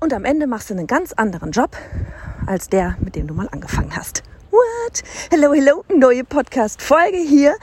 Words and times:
und 0.00 0.14
am 0.14 0.24
Ende 0.24 0.46
machst 0.46 0.70
du 0.70 0.74
einen 0.74 0.86
ganz 0.86 1.12
anderen 1.12 1.52
Job 1.52 1.76
als 2.46 2.68
der, 2.68 2.96
mit 3.00 3.14
dem 3.16 3.26
du 3.26 3.34
mal 3.34 3.48
angefangen 3.50 3.94
hast. 3.94 4.22
What? 4.50 5.02
Hello, 5.30 5.52
hello, 5.52 5.84
neue 5.94 6.24
Podcast-Folge 6.24 7.18
hier. 7.18 7.54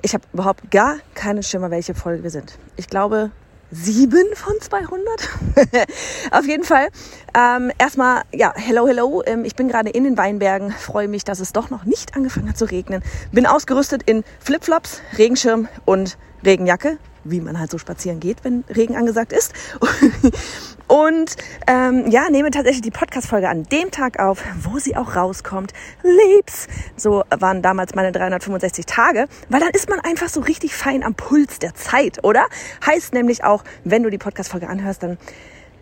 Ich 0.00 0.14
habe 0.14 0.24
überhaupt 0.32 0.70
gar 0.70 0.96
keinen 1.14 1.42
Schimmer, 1.42 1.70
welche 1.70 1.94
Folge 1.94 2.22
wir 2.22 2.30
sind. 2.30 2.58
Ich 2.76 2.88
glaube, 2.88 3.30
sieben 3.70 4.24
von 4.34 4.54
200. 4.58 5.28
Auf 6.32 6.46
jeden 6.46 6.64
Fall. 6.64 6.88
Ähm, 7.36 7.70
erstmal, 7.78 8.22
ja, 8.32 8.52
hello, 8.56 8.88
hello. 8.88 9.22
Ähm, 9.26 9.44
ich 9.44 9.54
bin 9.54 9.68
gerade 9.68 9.90
in 9.90 10.04
den 10.04 10.16
Weinbergen. 10.16 10.72
Freue 10.72 11.08
mich, 11.08 11.24
dass 11.24 11.40
es 11.40 11.52
doch 11.52 11.70
noch 11.70 11.84
nicht 11.84 12.16
angefangen 12.16 12.48
hat 12.48 12.58
zu 12.58 12.64
regnen. 12.64 13.02
Bin 13.32 13.46
ausgerüstet 13.46 14.02
in 14.04 14.24
Flipflops, 14.40 15.02
Regenschirm 15.18 15.68
und 15.84 16.16
Regenjacke 16.44 16.98
wie 17.24 17.40
man 17.40 17.58
halt 17.58 17.70
so 17.70 17.78
spazieren 17.78 18.20
geht, 18.20 18.44
wenn 18.44 18.64
Regen 18.74 18.96
angesagt 18.96 19.32
ist. 19.32 19.52
Und 20.92 21.36
ähm, 21.68 22.10
ja, 22.10 22.28
nehme 22.28 22.50
tatsächlich 22.50 22.82
die 22.82 22.90
Podcast-Folge 22.90 23.48
an 23.48 23.62
dem 23.62 23.90
Tag 23.90 24.18
auf, 24.18 24.44
wo 24.60 24.78
sie 24.78 24.94
auch 24.94 25.16
rauskommt. 25.16 25.72
Liebs! 26.02 26.68
So 26.96 27.24
waren 27.30 27.62
damals 27.62 27.94
meine 27.94 28.12
365 28.12 28.84
Tage, 28.84 29.26
weil 29.48 29.60
dann 29.60 29.70
ist 29.70 29.88
man 29.88 30.00
einfach 30.00 30.28
so 30.28 30.40
richtig 30.40 30.74
fein 30.74 31.02
am 31.02 31.14
Puls 31.14 31.58
der 31.60 31.74
Zeit, 31.74 32.22
oder? 32.24 32.44
Heißt 32.84 33.14
nämlich 33.14 33.42
auch, 33.42 33.64
wenn 33.84 34.02
du 34.02 34.10
die 34.10 34.18
Podcast-Folge 34.18 34.68
anhörst, 34.68 35.02
dann 35.02 35.16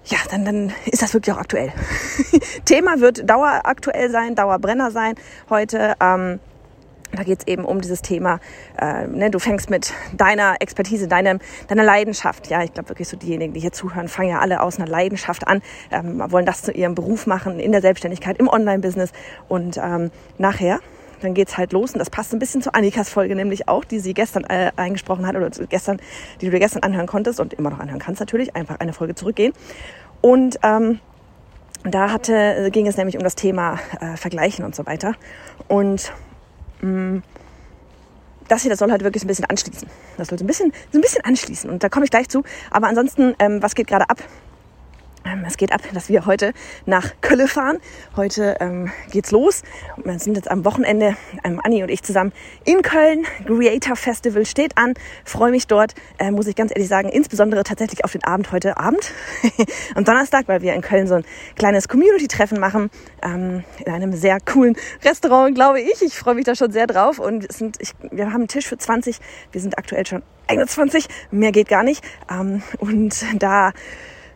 ja, 0.04 0.18
dann, 0.30 0.44
dann 0.44 0.72
ist 0.86 1.02
das 1.02 1.12
wirklich 1.12 1.34
auch 1.34 1.40
aktuell. 1.40 1.72
Thema 2.64 3.00
wird 3.00 3.28
daueraktuell 3.28 4.12
sein, 4.12 4.36
Dauerbrenner 4.36 4.92
sein 4.92 5.16
heute. 5.50 5.94
Ähm, 6.00 6.38
da 7.12 7.22
geht 7.22 7.40
es 7.40 7.46
eben 7.46 7.64
um 7.64 7.80
dieses 7.80 8.02
Thema, 8.02 8.40
äh, 8.80 9.06
ne, 9.06 9.30
du 9.30 9.38
fängst 9.38 9.70
mit 9.70 9.92
deiner 10.16 10.56
Expertise, 10.60 11.08
deinem, 11.08 11.40
deiner 11.68 11.84
Leidenschaft. 11.84 12.48
Ja, 12.48 12.62
ich 12.62 12.72
glaube 12.72 12.88
wirklich 12.88 13.08
so 13.08 13.16
diejenigen, 13.16 13.52
die 13.52 13.60
hier 13.60 13.72
zuhören, 13.72 14.08
fangen 14.08 14.30
ja 14.30 14.38
alle 14.40 14.60
aus 14.60 14.78
einer 14.78 14.88
Leidenschaft 14.88 15.46
an, 15.46 15.62
ähm, 15.90 16.22
wollen 16.30 16.46
das 16.46 16.62
zu 16.62 16.72
ihrem 16.72 16.94
Beruf 16.94 17.26
machen, 17.26 17.58
in 17.60 17.72
der 17.72 17.80
Selbstständigkeit, 17.80 18.38
im 18.38 18.48
Online-Business. 18.48 19.12
Und 19.48 19.78
ähm, 19.82 20.10
nachher, 20.38 20.80
dann 21.20 21.34
geht's 21.34 21.58
halt 21.58 21.72
los. 21.72 21.92
Und 21.92 21.98
das 21.98 22.10
passt 22.10 22.32
ein 22.32 22.38
bisschen 22.38 22.62
zu 22.62 22.74
Annikas 22.74 23.10
Folge, 23.10 23.34
nämlich 23.34 23.68
auch, 23.68 23.84
die 23.84 23.98
sie 23.98 24.14
gestern 24.14 24.44
äh, 24.44 24.72
eingesprochen 24.76 25.26
hat 25.26 25.36
oder 25.36 25.50
gestern, 25.68 26.00
die 26.40 26.46
du 26.46 26.52
dir 26.52 26.60
gestern 26.60 26.82
anhören 26.82 27.06
konntest 27.06 27.40
und 27.40 27.54
immer 27.54 27.70
noch 27.70 27.78
anhören 27.78 28.00
kannst 28.00 28.20
natürlich, 28.20 28.56
einfach 28.56 28.80
eine 28.80 28.92
Folge 28.92 29.14
zurückgehen. 29.14 29.52
Und 30.20 30.58
ähm, 30.62 31.00
da 31.82 32.10
hatte, 32.12 32.70
ging 32.72 32.86
es 32.86 32.96
nämlich 32.96 33.16
um 33.16 33.22
das 33.22 33.34
Thema 33.34 33.78
äh, 34.00 34.16
Vergleichen 34.16 34.64
und 34.64 34.74
so 34.74 34.86
weiter. 34.86 35.14
Und 35.66 36.12
Mm, 36.82 37.18
das 38.48 38.62
hier, 38.62 38.70
das 38.70 38.80
soll 38.80 38.90
halt 38.90 39.04
wirklich 39.04 39.24
ein 39.24 39.28
bisschen 39.28 39.44
anschließen. 39.44 39.88
Das 40.16 40.28
soll 40.28 40.38
so 40.38 40.44
ein 40.44 40.46
bisschen, 40.46 40.72
so 40.92 40.98
ein 40.98 41.02
bisschen 41.02 41.24
anschließen. 41.24 41.70
Und 41.70 41.82
da 41.84 41.88
komme 41.88 42.04
ich 42.04 42.10
gleich 42.10 42.28
zu. 42.28 42.42
Aber 42.70 42.88
ansonsten, 42.88 43.34
ähm, 43.38 43.62
was 43.62 43.74
geht 43.74 43.86
gerade 43.86 44.10
ab? 44.10 44.22
Ähm, 45.24 45.44
es 45.46 45.56
geht 45.56 45.72
ab, 45.72 45.82
dass 45.92 46.08
wir 46.08 46.26
heute 46.26 46.52
nach 46.86 47.12
Kölle 47.20 47.46
fahren. 47.46 47.78
Heute 48.16 48.56
ähm, 48.60 48.90
geht's 49.10 49.30
los. 49.30 49.62
Wir 50.02 50.18
sind 50.18 50.36
jetzt 50.36 50.50
am 50.50 50.64
Wochenende, 50.64 51.16
ähm, 51.44 51.60
Anni 51.62 51.82
und 51.82 51.90
ich 51.90 52.02
zusammen 52.02 52.32
in 52.64 52.82
Köln. 52.82 53.26
Creator 53.44 53.96
Festival 53.96 54.46
steht 54.46 54.78
an. 54.78 54.94
Freue 55.24 55.50
mich 55.50 55.66
dort, 55.66 55.94
äh, 56.18 56.30
muss 56.30 56.46
ich 56.46 56.56
ganz 56.56 56.72
ehrlich 56.74 56.88
sagen, 56.88 57.08
insbesondere 57.10 57.64
tatsächlich 57.64 58.04
auf 58.04 58.12
den 58.12 58.24
Abend 58.24 58.50
heute 58.52 58.78
Abend. 58.78 59.12
am 59.94 60.04
Donnerstag, 60.04 60.48
weil 60.48 60.62
wir 60.62 60.74
in 60.74 60.80
Köln 60.80 61.06
so 61.06 61.14
ein 61.14 61.24
kleines 61.56 61.88
Community-Treffen 61.88 62.58
machen. 62.58 62.90
Ähm, 63.22 63.64
in 63.84 63.92
einem 63.92 64.12
sehr 64.12 64.38
coolen 64.40 64.76
Restaurant, 65.04 65.54
glaube 65.54 65.80
ich. 65.80 66.00
Ich 66.02 66.18
freue 66.18 66.34
mich 66.34 66.44
da 66.44 66.54
schon 66.54 66.72
sehr 66.72 66.86
drauf. 66.86 67.18
Und 67.18 67.48
es 67.48 67.58
sind, 67.58 67.76
ich, 67.80 67.92
wir 68.10 68.26
haben 68.26 68.36
einen 68.36 68.48
Tisch 68.48 68.66
für 68.66 68.78
20. 68.78 69.18
Wir 69.52 69.60
sind 69.60 69.76
aktuell 69.78 70.06
schon 70.06 70.22
21. 70.46 71.06
Mehr 71.30 71.52
geht 71.52 71.68
gar 71.68 71.82
nicht. 71.82 72.02
Ähm, 72.30 72.62
und 72.78 73.24
da 73.38 73.72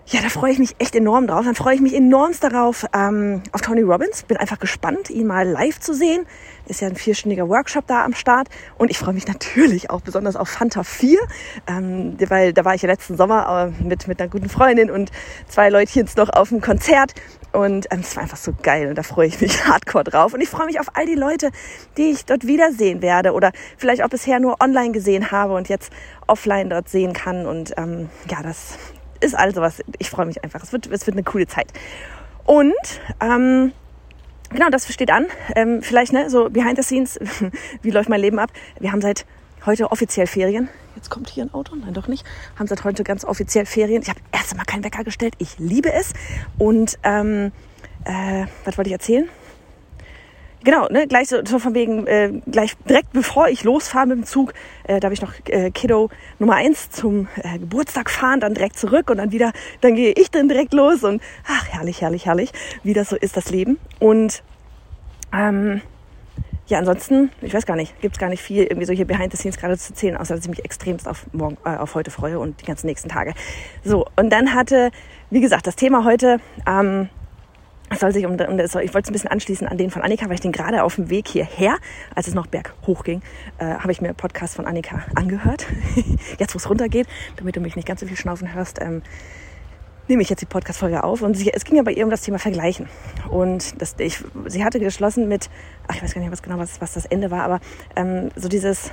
ja, 0.06 0.20
da 0.20 0.28
freue 0.28 0.52
ich 0.52 0.58
mich 0.58 0.76
echt 0.78 0.94
enorm 0.94 1.26
drauf. 1.26 1.46
Dann 1.46 1.54
freue 1.54 1.74
ich 1.74 1.80
mich 1.80 1.94
enormst 1.94 2.44
darauf 2.44 2.84
ähm, 2.94 3.42
auf 3.52 3.62
Tony 3.62 3.80
Robbins. 3.80 4.22
Bin 4.24 4.36
einfach 4.36 4.58
gespannt, 4.58 5.08
ihn 5.08 5.26
mal 5.26 5.48
live 5.48 5.80
zu 5.80 5.94
sehen. 5.94 6.26
Ist 6.66 6.82
ja 6.82 6.88
ein 6.88 6.96
vierstündiger 6.96 7.48
Workshop 7.48 7.86
da 7.86 8.04
am 8.04 8.12
Start. 8.14 8.48
Und 8.76 8.90
ich 8.90 8.98
freue 8.98 9.14
mich 9.14 9.26
natürlich 9.26 9.88
auch 9.88 10.02
besonders 10.02 10.36
auf 10.36 10.48
Fanta 10.50 10.82
4, 10.82 11.18
ähm, 11.66 12.16
weil 12.28 12.52
da 12.52 12.66
war 12.66 12.74
ich 12.74 12.82
ja 12.82 12.88
letzten 12.88 13.16
Sommer 13.16 13.72
äh, 13.80 13.82
mit, 13.82 14.06
mit 14.06 14.20
einer 14.20 14.28
guten 14.28 14.50
Freundin 14.50 14.90
und 14.90 15.10
zwei 15.48 15.70
Leutchens 15.70 16.16
noch 16.16 16.28
auf 16.28 16.50
dem 16.50 16.60
Konzert. 16.60 17.14
Und 17.52 17.86
ähm, 17.90 18.00
es 18.00 18.14
war 18.14 18.24
einfach 18.24 18.36
so 18.36 18.52
geil 18.62 18.88
und 18.88 18.98
da 18.98 19.02
freue 19.02 19.28
ich 19.28 19.40
mich 19.40 19.64
hardcore 19.66 20.04
drauf. 20.04 20.34
Und 20.34 20.42
ich 20.42 20.50
freue 20.50 20.66
mich 20.66 20.80
auf 20.80 20.88
all 20.94 21.06
die 21.06 21.14
Leute, 21.14 21.50
die 21.96 22.10
ich 22.10 22.26
dort 22.26 22.46
wiedersehen 22.46 23.00
werde 23.00 23.32
oder 23.32 23.52
vielleicht 23.78 24.02
auch 24.02 24.08
bisher 24.10 24.38
nur 24.38 24.60
online 24.60 24.92
gesehen 24.92 25.30
habe 25.30 25.54
und 25.54 25.70
jetzt 25.70 25.92
offline 26.26 26.68
dort 26.68 26.90
sehen 26.90 27.14
kann. 27.14 27.46
Und 27.46 27.72
ähm, 27.78 28.10
ja, 28.30 28.42
das 28.42 28.76
ist 29.24 29.34
also 29.34 29.60
was. 29.60 29.82
Ich 29.98 30.10
freue 30.10 30.26
mich 30.26 30.42
einfach. 30.44 30.62
Es 30.62 30.72
wird, 30.72 30.86
es 30.86 31.06
wird 31.06 31.16
eine 31.16 31.24
coole 31.24 31.46
Zeit. 31.46 31.72
Und 32.44 32.74
ähm, 33.20 33.72
genau, 34.50 34.68
das 34.70 34.92
steht 34.92 35.10
an. 35.10 35.26
Ähm, 35.56 35.82
vielleicht 35.82 36.12
ne, 36.12 36.30
so 36.30 36.50
behind 36.50 36.76
the 36.76 36.82
scenes. 36.82 37.18
Wie 37.82 37.90
läuft 37.90 38.08
mein 38.08 38.20
Leben 38.20 38.38
ab? 38.38 38.50
Wir 38.78 38.92
haben 38.92 39.00
seit 39.00 39.26
heute 39.66 39.90
offiziell 39.90 40.26
Ferien. 40.26 40.68
Jetzt 40.94 41.10
kommt 41.10 41.28
hier 41.28 41.44
ein 41.44 41.52
Auto, 41.52 41.74
nein 41.74 41.94
doch 41.94 42.06
nicht. 42.06 42.24
Haben 42.56 42.68
seit 42.68 42.84
heute 42.84 43.02
ganz 43.02 43.24
offiziell 43.24 43.66
Ferien. 43.66 44.02
Ich 44.02 44.08
habe 44.08 44.20
erst 44.30 44.52
einmal 44.52 44.66
keinen 44.66 44.84
Wecker 44.84 45.02
gestellt. 45.02 45.34
Ich 45.38 45.58
liebe 45.58 45.92
es. 45.92 46.12
Und 46.58 46.98
ähm, 47.02 47.50
äh, 48.04 48.46
was 48.64 48.78
wollte 48.78 48.88
ich 48.88 48.92
erzählen? 48.92 49.28
Genau, 50.64 50.88
ne, 50.88 51.06
gleich 51.06 51.28
so, 51.28 51.44
so 51.44 51.58
von 51.58 51.74
wegen, 51.74 52.06
äh, 52.06 52.32
gleich 52.50 52.76
direkt 52.88 53.12
bevor 53.12 53.48
ich 53.48 53.62
losfahre 53.64 54.06
mit 54.06 54.18
dem 54.18 54.24
Zug, 54.24 54.54
äh, 54.84 54.98
darf 55.00 55.12
ich 55.12 55.22
noch 55.22 55.32
äh, 55.46 55.70
Kiddo 55.70 56.10
Nummer 56.38 56.56
eins 56.56 56.90
zum 56.90 57.28
äh, 57.36 57.58
Geburtstag 57.58 58.10
fahren, 58.10 58.40
dann 58.40 58.54
direkt 58.54 58.78
zurück 58.78 59.10
und 59.10 59.18
dann 59.18 59.30
wieder, 59.30 59.52
dann 59.80 59.94
gehe 59.94 60.12
ich 60.16 60.30
dann 60.30 60.48
direkt 60.48 60.74
los 60.74 61.04
und 61.04 61.22
ach, 61.46 61.68
herrlich, 61.68 62.00
herrlich, 62.00 62.26
herrlich, 62.26 62.52
wie 62.82 62.94
das 62.94 63.10
so 63.10 63.16
ist, 63.16 63.36
das 63.36 63.50
Leben. 63.50 63.78
Und 64.00 64.42
ähm, 65.32 65.82
ja, 66.66 66.78
ansonsten, 66.78 67.30
ich 67.42 67.52
weiß 67.52 67.66
gar 67.66 67.76
nicht, 67.76 68.00
gibt's 68.00 68.18
gar 68.18 68.30
nicht 68.30 68.42
viel 68.42 68.62
irgendwie 68.62 68.86
so 68.86 68.92
hier 68.92 69.06
behind 69.06 69.32
the 69.32 69.36
scenes 69.36 69.58
gerade 69.58 69.76
zu 69.76 69.92
erzählen, 69.92 70.16
außer 70.16 70.34
dass 70.34 70.44
ich 70.44 70.50
mich 70.50 70.64
extremst 70.64 71.06
auf 71.06 71.26
morgen, 71.32 71.58
äh, 71.64 71.76
auf 71.76 71.94
heute 71.94 72.10
freue 72.10 72.38
und 72.38 72.60
die 72.60 72.64
ganzen 72.64 72.86
nächsten 72.86 73.10
Tage. 73.10 73.34
So, 73.84 74.06
und 74.16 74.30
dann 74.30 74.54
hatte, 74.54 74.90
wie 75.30 75.40
gesagt, 75.40 75.66
das 75.66 75.76
Thema 75.76 76.04
heute, 76.04 76.38
ähm, 76.66 77.10
es 77.94 78.00
soll 78.00 78.12
sich 78.12 78.26
um, 78.26 78.32
um 78.32 78.58
ich 78.58 78.74
wollte 78.74 78.98
es 78.98 79.08
ein 79.08 79.12
bisschen 79.12 79.30
anschließen 79.30 79.66
an 79.66 79.78
den 79.78 79.90
von 79.90 80.02
Annika, 80.02 80.26
weil 80.26 80.34
ich 80.34 80.40
den 80.40 80.52
gerade 80.52 80.82
auf 80.82 80.96
dem 80.96 81.10
Weg 81.10 81.28
hierher, 81.28 81.76
als 82.14 82.28
es 82.28 82.34
noch 82.34 82.46
berghoch 82.46 83.04
ging, 83.04 83.22
äh, 83.58 83.64
habe 83.64 83.92
ich 83.92 84.00
mir 84.00 84.12
Podcast 84.14 84.56
von 84.56 84.66
Annika 84.66 85.04
angehört. 85.14 85.66
jetzt, 86.38 86.54
wo 86.54 86.58
es 86.58 86.68
runtergeht, 86.68 87.06
damit 87.36 87.56
du 87.56 87.60
mich 87.60 87.76
nicht 87.76 87.86
ganz 87.86 88.00
so 88.00 88.06
viel 88.06 88.16
schnaufen 88.16 88.52
hörst, 88.52 88.80
ähm, 88.80 89.02
nehme 90.08 90.22
ich 90.22 90.28
jetzt 90.28 90.40
die 90.40 90.46
Podcast-Folge 90.46 91.04
auf. 91.04 91.22
Und 91.22 91.34
sie, 91.34 91.52
es 91.52 91.64
ging 91.64 91.76
ja 91.76 91.82
bei 91.82 91.92
ihr 91.92 92.04
um 92.04 92.10
das 92.10 92.22
Thema 92.22 92.38
Vergleichen. 92.38 92.88
Und 93.30 93.80
das, 93.80 93.94
ich, 93.98 94.22
sie 94.46 94.64
hatte 94.64 94.80
geschlossen 94.80 95.28
mit, 95.28 95.48
ach, 95.88 95.94
ich 95.94 96.02
weiß 96.02 96.14
gar 96.14 96.20
nicht 96.20 96.32
was 96.32 96.42
genau, 96.42 96.58
was, 96.58 96.80
was 96.80 96.94
das 96.94 97.06
Ende 97.06 97.30
war, 97.30 97.42
aber 97.42 97.60
ähm, 97.96 98.30
so 98.36 98.48
dieses, 98.48 98.90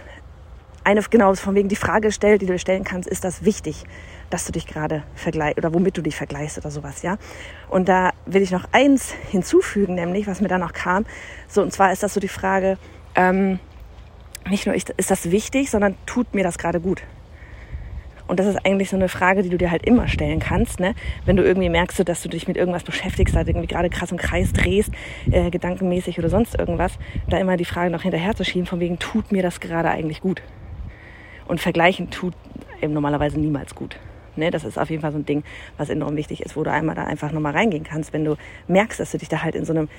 eine, 0.84 1.02
genau, 1.10 1.34
von 1.36 1.56
wegen 1.56 1.70
die 1.70 1.76
Frage 1.76 2.12
stellt, 2.12 2.42
die 2.42 2.46
du 2.46 2.58
stellen 2.58 2.84
kannst, 2.84 3.10
ist 3.10 3.24
das 3.24 3.44
wichtig? 3.44 3.86
dass 4.32 4.46
du 4.46 4.52
dich 4.52 4.66
gerade 4.66 5.04
vergleichst 5.14 5.58
oder 5.58 5.74
womit 5.74 5.98
du 5.98 6.02
dich 6.02 6.16
vergleichst 6.16 6.58
oder 6.58 6.72
sowas, 6.72 7.04
ja. 7.04 7.18
Und 7.70 7.88
da 7.88 8.11
will 8.26 8.42
ich 8.42 8.52
noch 8.52 8.66
eins 8.72 9.14
hinzufügen, 9.32 9.96
nämlich, 9.96 10.28
was 10.28 10.42
mir 10.42 10.48
da 10.48 10.58
noch 10.58 10.74
kam. 10.74 11.06
So, 11.48 11.62
und 11.62 11.74
zwar 11.74 11.92
ist 11.92 12.04
das 12.04 12.14
so 12.14 12.20
die 12.20 12.28
Frage, 12.28 12.78
ähm, 13.16 13.60
nicht 14.50 14.66
nur 14.66 14.76
ist, 14.76 14.90
ist 14.92 15.12
das 15.12 15.32
wichtig, 15.32 15.70
sondern 15.70 15.96
tut 16.06 16.34
mir 16.34 16.44
das 16.44 16.58
gerade 16.58 16.80
gut? 16.80 17.04
Und 18.28 18.40
das 18.40 18.48
ist 18.48 18.66
eigentlich 18.66 18.90
so 18.90 18.96
eine 18.96 19.10
Frage, 19.10 19.44
die 19.44 19.50
du 19.50 19.58
dir 19.58 19.72
halt 19.72 19.86
immer 19.86 20.08
stellen 20.08 20.40
kannst, 20.40 20.80
ne? 20.80 20.96
Wenn 21.26 21.36
du 21.36 21.44
irgendwie 21.44 21.68
merkst, 21.68 22.08
dass 22.08 22.22
du 22.22 22.30
dich 22.30 22.48
mit 22.48 22.56
irgendwas 22.56 22.84
beschäftigst, 22.84 23.36
halt 23.36 23.50
irgendwie 23.50 23.68
gerade 23.68 23.90
krass 23.90 24.12
im 24.12 24.18
Kreis 24.18 24.54
drehst, 24.54 24.92
äh, 25.30 25.50
gedankenmäßig 25.50 26.18
oder 26.18 26.30
sonst 26.30 26.58
irgendwas, 26.58 26.94
da 27.28 27.38
immer 27.40 27.58
die 27.58 27.66
Frage 27.66 27.92
noch 27.92 28.04
hinterher 28.04 28.34
zu 28.34 28.46
schieben, 28.46 28.66
von 28.66 28.80
wegen, 28.80 29.00
tut 29.00 29.34
mir 29.34 29.44
das 29.44 29.60
gerade 29.60 29.90
eigentlich 29.90 30.22
gut? 30.22 30.42
Und 31.46 31.60
vergleichen 31.60 32.10
tut 32.10 32.34
eben 32.82 32.94
normalerweise 32.94 33.38
niemals 33.38 33.76
gut. 33.76 33.98
Ne, 34.36 34.50
das 34.50 34.64
ist 34.64 34.78
auf 34.78 34.90
jeden 34.90 35.02
Fall 35.02 35.12
so 35.12 35.18
ein 35.18 35.26
Ding, 35.26 35.44
was 35.78 35.90
enorm 35.90 36.16
wichtig 36.16 36.42
ist, 36.42 36.56
wo 36.56 36.64
du 36.64 36.72
einmal 36.72 36.96
da 36.96 37.04
einfach 37.04 37.32
nochmal 37.32 37.54
reingehen 37.54 37.84
kannst, 37.84 38.14
wenn 38.14 38.24
du 38.24 38.38
merkst, 38.68 39.00
dass 39.00 39.12
du 39.12 39.18
dich 39.18 39.30
da 39.30 39.44
halt 39.44 39.56
in 39.56 39.66
so 39.66 39.74
einem, 39.74 39.90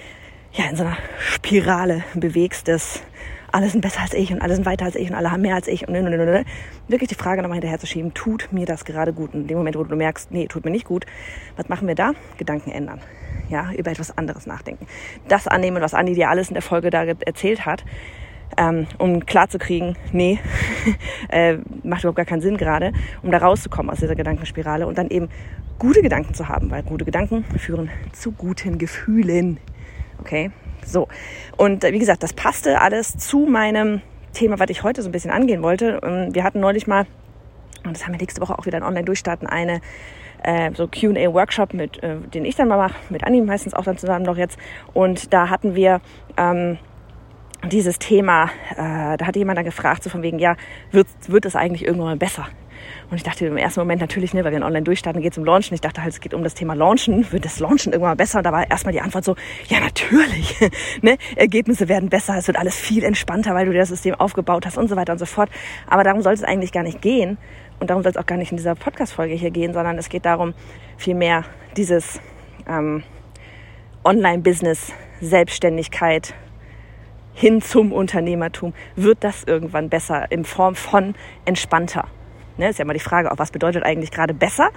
ja, 0.52 0.64
in 0.70 0.76
so 0.76 0.84
einer 0.84 0.96
Spirale 1.18 2.02
bewegst, 2.14 2.68
dass 2.68 3.02
alle 3.52 3.68
sind 3.68 3.82
besser 3.82 4.00
als 4.00 4.14
ich 4.14 4.32
und 4.32 4.40
alle 4.40 4.54
sind 4.54 4.64
weiter 4.64 4.86
als 4.86 4.96
ich 4.96 5.10
und 5.10 5.14
alle 5.14 5.30
haben 5.30 5.42
mehr 5.42 5.54
als 5.54 5.68
ich 5.68 5.86
und 5.86 5.92
ne, 5.92 6.02
ne, 6.02 6.16
ne, 6.16 6.44
wirklich 6.88 7.08
die 7.08 7.14
Frage 7.14 7.42
nochmal 7.42 7.56
hinterher 7.56 7.78
zu 7.78 7.86
schieben, 7.86 8.14
tut 8.14 8.48
mir 8.50 8.64
das 8.64 8.86
gerade 8.86 9.12
gut? 9.12 9.34
Und 9.34 9.42
in 9.42 9.46
dem 9.48 9.58
Moment, 9.58 9.76
wo 9.76 9.84
du 9.84 9.94
merkst, 9.94 10.30
nee, 10.32 10.46
tut 10.46 10.64
mir 10.64 10.70
nicht 10.70 10.86
gut, 10.86 11.04
was 11.56 11.68
machen 11.68 11.86
wir 11.86 11.94
da? 11.94 12.12
Gedanken 12.38 12.70
ändern. 12.70 13.00
Ja, 13.50 13.70
über 13.72 13.90
etwas 13.90 14.16
anderes 14.16 14.46
nachdenken. 14.46 14.86
Das 15.28 15.46
annehmen, 15.46 15.82
was 15.82 15.92
Andi 15.92 16.14
dir 16.14 16.30
alles 16.30 16.48
in 16.48 16.54
der 16.54 16.62
Folge 16.62 16.88
da 16.88 17.04
erzählt 17.04 17.66
hat, 17.66 17.84
ähm, 18.56 18.86
um 18.98 19.24
klarzukriegen, 19.26 19.96
nee, 20.12 20.38
äh, 21.28 21.58
macht 21.82 22.02
überhaupt 22.02 22.16
gar 22.16 22.26
keinen 22.26 22.42
Sinn 22.42 22.56
gerade, 22.56 22.92
um 23.22 23.30
da 23.30 23.38
rauszukommen 23.38 23.90
aus 23.90 24.00
dieser 24.00 24.14
Gedankenspirale 24.14 24.86
und 24.86 24.98
dann 24.98 25.08
eben 25.08 25.28
gute 25.78 26.02
Gedanken 26.02 26.34
zu 26.34 26.48
haben, 26.48 26.70
weil 26.70 26.82
gute 26.82 27.04
Gedanken 27.04 27.44
führen 27.58 27.90
zu 28.12 28.32
guten 28.32 28.78
Gefühlen. 28.78 29.58
Okay, 30.20 30.50
so. 30.84 31.08
Und 31.56 31.84
äh, 31.84 31.92
wie 31.92 31.98
gesagt, 31.98 32.22
das 32.22 32.32
passte 32.32 32.80
alles 32.80 33.16
zu 33.16 33.40
meinem 33.46 34.00
Thema, 34.32 34.58
was 34.58 34.70
ich 34.70 34.82
heute 34.82 35.02
so 35.02 35.08
ein 35.08 35.12
bisschen 35.12 35.30
angehen 35.30 35.62
wollte. 35.62 36.00
Ähm, 36.02 36.34
wir 36.34 36.44
hatten 36.44 36.60
neulich 36.60 36.86
mal, 36.86 37.06
und 37.84 37.96
das 37.96 38.04
haben 38.04 38.12
wir 38.12 38.20
nächste 38.20 38.40
Woche 38.40 38.58
auch 38.58 38.66
wieder 38.66 38.78
in 38.78 38.84
Online-Durchstarten, 38.84 39.48
eine 39.48 39.80
äh, 40.42 40.70
so 40.74 40.88
Q&A-Workshop, 40.88 41.74
mit 41.74 42.02
äh, 42.02 42.16
den 42.16 42.44
ich 42.44 42.56
dann 42.56 42.68
mal 42.68 42.76
mache, 42.76 42.94
mit 43.10 43.24
Anni 43.24 43.40
meistens 43.40 43.74
auch 43.74 43.84
dann 43.84 43.98
zusammen 43.98 44.24
noch 44.24 44.36
jetzt. 44.36 44.58
Und 44.92 45.32
da 45.32 45.48
hatten 45.48 45.74
wir 45.74 46.00
ähm, 46.36 46.78
dieses 47.70 47.98
Thema, 47.98 48.50
äh, 48.72 49.16
da 49.16 49.26
hatte 49.26 49.38
jemand 49.38 49.58
dann 49.58 49.64
gefragt, 49.64 50.02
so 50.02 50.10
von 50.10 50.22
wegen, 50.22 50.38
ja, 50.38 50.56
wird, 50.90 51.06
wird 51.28 51.46
es 51.46 51.56
eigentlich 51.56 51.84
irgendwann 51.84 52.08
mal 52.08 52.16
besser? 52.16 52.48
Und 53.10 53.16
ich 53.16 53.22
dachte 53.22 53.46
im 53.46 53.56
ersten 53.56 53.80
Moment 53.80 54.00
natürlich, 54.00 54.34
ne, 54.34 54.44
weil 54.44 54.52
wir 54.52 54.58
in 54.58 54.64
online 54.64 54.84
durchstarten, 54.84 55.22
geht 55.22 55.32
es 55.32 55.38
um 55.38 55.44
Launchen. 55.44 55.74
Ich 55.74 55.80
dachte 55.80 56.02
halt, 56.02 56.12
es 56.12 56.20
geht 56.20 56.34
um 56.34 56.42
das 56.42 56.54
Thema 56.54 56.74
Launchen. 56.74 57.30
Wird 57.30 57.44
das 57.44 57.60
Launchen 57.60 57.92
irgendwann 57.92 58.12
mal 58.12 58.16
besser? 58.16 58.38
Und 58.38 58.44
da 58.44 58.52
war 58.52 58.68
erstmal 58.70 58.92
die 58.92 59.00
Antwort 59.00 59.24
so, 59.24 59.36
ja, 59.68 59.80
natürlich. 59.80 60.56
ne? 61.02 61.16
Ergebnisse 61.36 61.88
werden 61.88 62.08
besser, 62.08 62.36
es 62.36 62.46
wird 62.46 62.58
alles 62.58 62.76
viel 62.76 63.04
entspannter, 63.04 63.54
weil 63.54 63.66
du 63.66 63.72
dir 63.72 63.80
das 63.80 63.90
System 63.90 64.14
aufgebaut 64.14 64.66
hast 64.66 64.78
und 64.78 64.88
so 64.88 64.96
weiter 64.96 65.12
und 65.12 65.18
so 65.18 65.26
fort. 65.26 65.50
Aber 65.86 66.04
darum 66.04 66.22
soll 66.22 66.32
es 66.32 66.42
eigentlich 66.42 66.72
gar 66.72 66.82
nicht 66.82 67.02
gehen. 67.02 67.38
Und 67.80 67.90
darum 67.90 68.02
soll 68.02 68.12
es 68.12 68.16
auch 68.16 68.26
gar 68.26 68.38
nicht 68.38 68.52
in 68.52 68.56
dieser 68.56 68.74
Podcast-Folge 68.74 69.34
hier 69.34 69.50
gehen, 69.50 69.74
sondern 69.74 69.98
es 69.98 70.08
geht 70.08 70.24
darum, 70.24 70.54
vielmehr 70.96 71.44
dieses 71.76 72.20
ähm, 72.68 73.02
Online-Business, 74.04 74.92
Selbstständigkeit, 75.20 76.34
hin 77.34 77.62
zum 77.62 77.92
Unternehmertum, 77.92 78.74
wird 78.96 79.18
das 79.24 79.44
irgendwann 79.44 79.88
besser 79.88 80.30
in 80.30 80.44
Form 80.44 80.74
von 80.74 81.14
entspannter. 81.44 82.06
Ne, 82.58 82.68
ist 82.68 82.78
ja 82.78 82.84
immer 82.84 82.92
die 82.92 83.00
Frage, 83.00 83.32
auch 83.32 83.38
was 83.38 83.50
bedeutet 83.50 83.82
eigentlich 83.82 84.10
gerade 84.10 84.34
besser. 84.34 84.68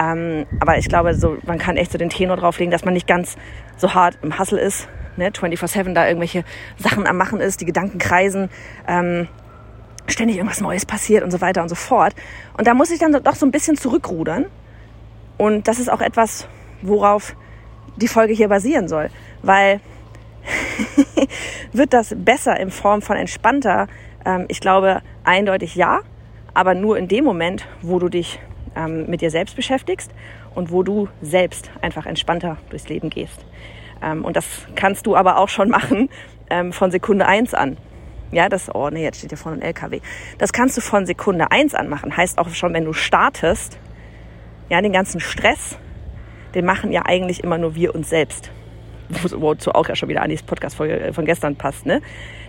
Ähm, 0.00 0.46
aber 0.60 0.78
ich 0.78 0.88
glaube, 0.88 1.14
so, 1.14 1.36
man 1.44 1.58
kann 1.58 1.76
echt 1.76 1.92
so 1.92 1.98
den 1.98 2.08
Tenor 2.08 2.38
drauflegen, 2.38 2.70
dass 2.70 2.86
man 2.86 2.94
nicht 2.94 3.06
ganz 3.06 3.36
so 3.76 3.92
hart 3.92 4.18
im 4.22 4.38
Hustle 4.38 4.58
ist, 4.58 4.88
ne, 5.16 5.30
24-7 5.30 5.92
da 5.92 6.06
irgendwelche 6.06 6.44
Sachen 6.78 7.06
am 7.06 7.18
Machen 7.18 7.40
ist, 7.40 7.60
die 7.60 7.66
Gedanken 7.66 7.98
kreisen, 7.98 8.48
ähm, 8.86 9.28
ständig 10.06 10.36
irgendwas 10.38 10.62
Neues 10.62 10.86
passiert 10.86 11.22
und 11.22 11.30
so 11.30 11.42
weiter 11.42 11.62
und 11.62 11.68
so 11.68 11.74
fort. 11.74 12.14
Und 12.56 12.66
da 12.66 12.72
muss 12.72 12.90
ich 12.90 12.98
dann 12.98 13.12
doch 13.12 13.34
so 13.34 13.44
ein 13.44 13.52
bisschen 13.52 13.76
zurückrudern. 13.76 14.46
Und 15.36 15.68
das 15.68 15.78
ist 15.78 15.90
auch 15.90 16.00
etwas, 16.00 16.48
worauf 16.80 17.36
die 17.96 18.08
Folge 18.08 18.32
hier 18.32 18.48
basieren 18.48 18.88
soll. 18.88 19.10
Weil 19.42 19.80
wird 21.72 21.92
das 21.92 22.14
besser 22.16 22.58
in 22.58 22.70
Form 22.70 23.02
von 23.02 23.16
entspannter? 23.16 23.88
Ähm, 24.24 24.46
ich 24.48 24.60
glaube 24.60 25.02
eindeutig 25.24 25.74
ja 25.74 26.00
aber 26.58 26.74
nur 26.74 26.98
in 26.98 27.06
dem 27.06 27.24
Moment, 27.24 27.68
wo 27.82 28.00
du 28.00 28.08
dich 28.08 28.40
ähm, 28.74 29.06
mit 29.06 29.20
dir 29.20 29.30
selbst 29.30 29.54
beschäftigst 29.54 30.10
und 30.56 30.72
wo 30.72 30.82
du 30.82 31.08
selbst 31.22 31.70
einfach 31.82 32.04
entspannter 32.04 32.56
durchs 32.70 32.88
Leben 32.88 33.10
gehst. 33.10 33.44
Ähm, 34.02 34.24
und 34.24 34.36
das 34.36 34.44
kannst 34.74 35.06
du 35.06 35.14
aber 35.14 35.38
auch 35.38 35.48
schon 35.48 35.70
machen 35.70 36.08
ähm, 36.50 36.72
von 36.72 36.90
Sekunde 36.90 37.26
eins 37.26 37.54
an. 37.54 37.76
Ja, 38.32 38.48
das, 38.48 38.74
oh 38.74 38.90
nee, 38.90 39.04
jetzt 39.04 39.18
steht 39.18 39.30
hier 39.30 39.38
vorne 39.38 39.58
ein 39.58 39.62
LKW. 39.62 40.00
Das 40.38 40.52
kannst 40.52 40.76
du 40.76 40.80
von 40.80 41.06
Sekunde 41.06 41.52
eins 41.52 41.76
an 41.76 41.88
machen. 41.88 42.16
Heißt 42.16 42.38
auch 42.38 42.48
schon, 42.48 42.74
wenn 42.74 42.84
du 42.84 42.92
startest, 42.92 43.78
ja, 44.68 44.82
den 44.82 44.92
ganzen 44.92 45.20
Stress, 45.20 45.78
den 46.56 46.64
machen 46.64 46.90
ja 46.90 47.02
eigentlich 47.06 47.44
immer 47.44 47.56
nur 47.56 47.76
wir 47.76 47.94
uns 47.94 48.10
selbst. 48.10 48.50
Wozu 49.08 49.72
auch 49.72 49.88
ja 49.88 49.96
schon 49.96 50.08
wieder 50.08 50.22
Anis 50.22 50.42
Podcast-Folge 50.42 51.00
äh, 51.00 51.12
von 51.12 51.24
gestern 51.24 51.56
passt, 51.56 51.86
ne? 51.86 52.02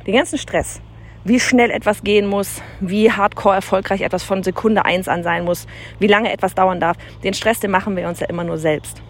Den 0.06 0.16
ganzen 0.16 0.38
Stress, 0.38 0.82
wie 1.24 1.40
schnell 1.40 1.72
etwas 1.72 2.04
gehen 2.04 2.28
muss, 2.28 2.62
wie 2.80 3.12
hardcore 3.12 3.56
erfolgreich 3.56 4.02
etwas 4.02 4.24
von 4.24 4.44
Sekunde 4.44 4.86
eins 4.86 5.08
an 5.08 5.24
sein 5.24 5.46
muss, 5.46 5.68
wie 6.00 6.08
lange 6.08 6.32
etwas 6.32 6.56
dauern 6.56 6.80
darf. 6.80 6.98
Den 7.24 7.34
Stress, 7.34 7.60
den 7.60 7.72
machen 7.72 7.96
wir 7.96 8.08
uns 8.08 8.20
ja 8.20 8.28
immer 8.28 8.44
nur 8.44 8.58
selbst. 8.58 9.02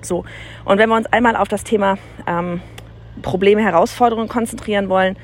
So. 0.00 0.24
Und 0.64 0.78
wenn 0.78 0.88
wir 0.88 0.96
uns 0.96 1.06
einmal 1.06 1.36
auf 1.36 1.48
das 1.48 1.64
Thema 1.64 1.98
ähm, 2.26 2.60
Probleme, 3.22 3.62
Herausforderungen 3.62 4.28
konzentrieren 4.28 4.88
wollen, 4.88 5.16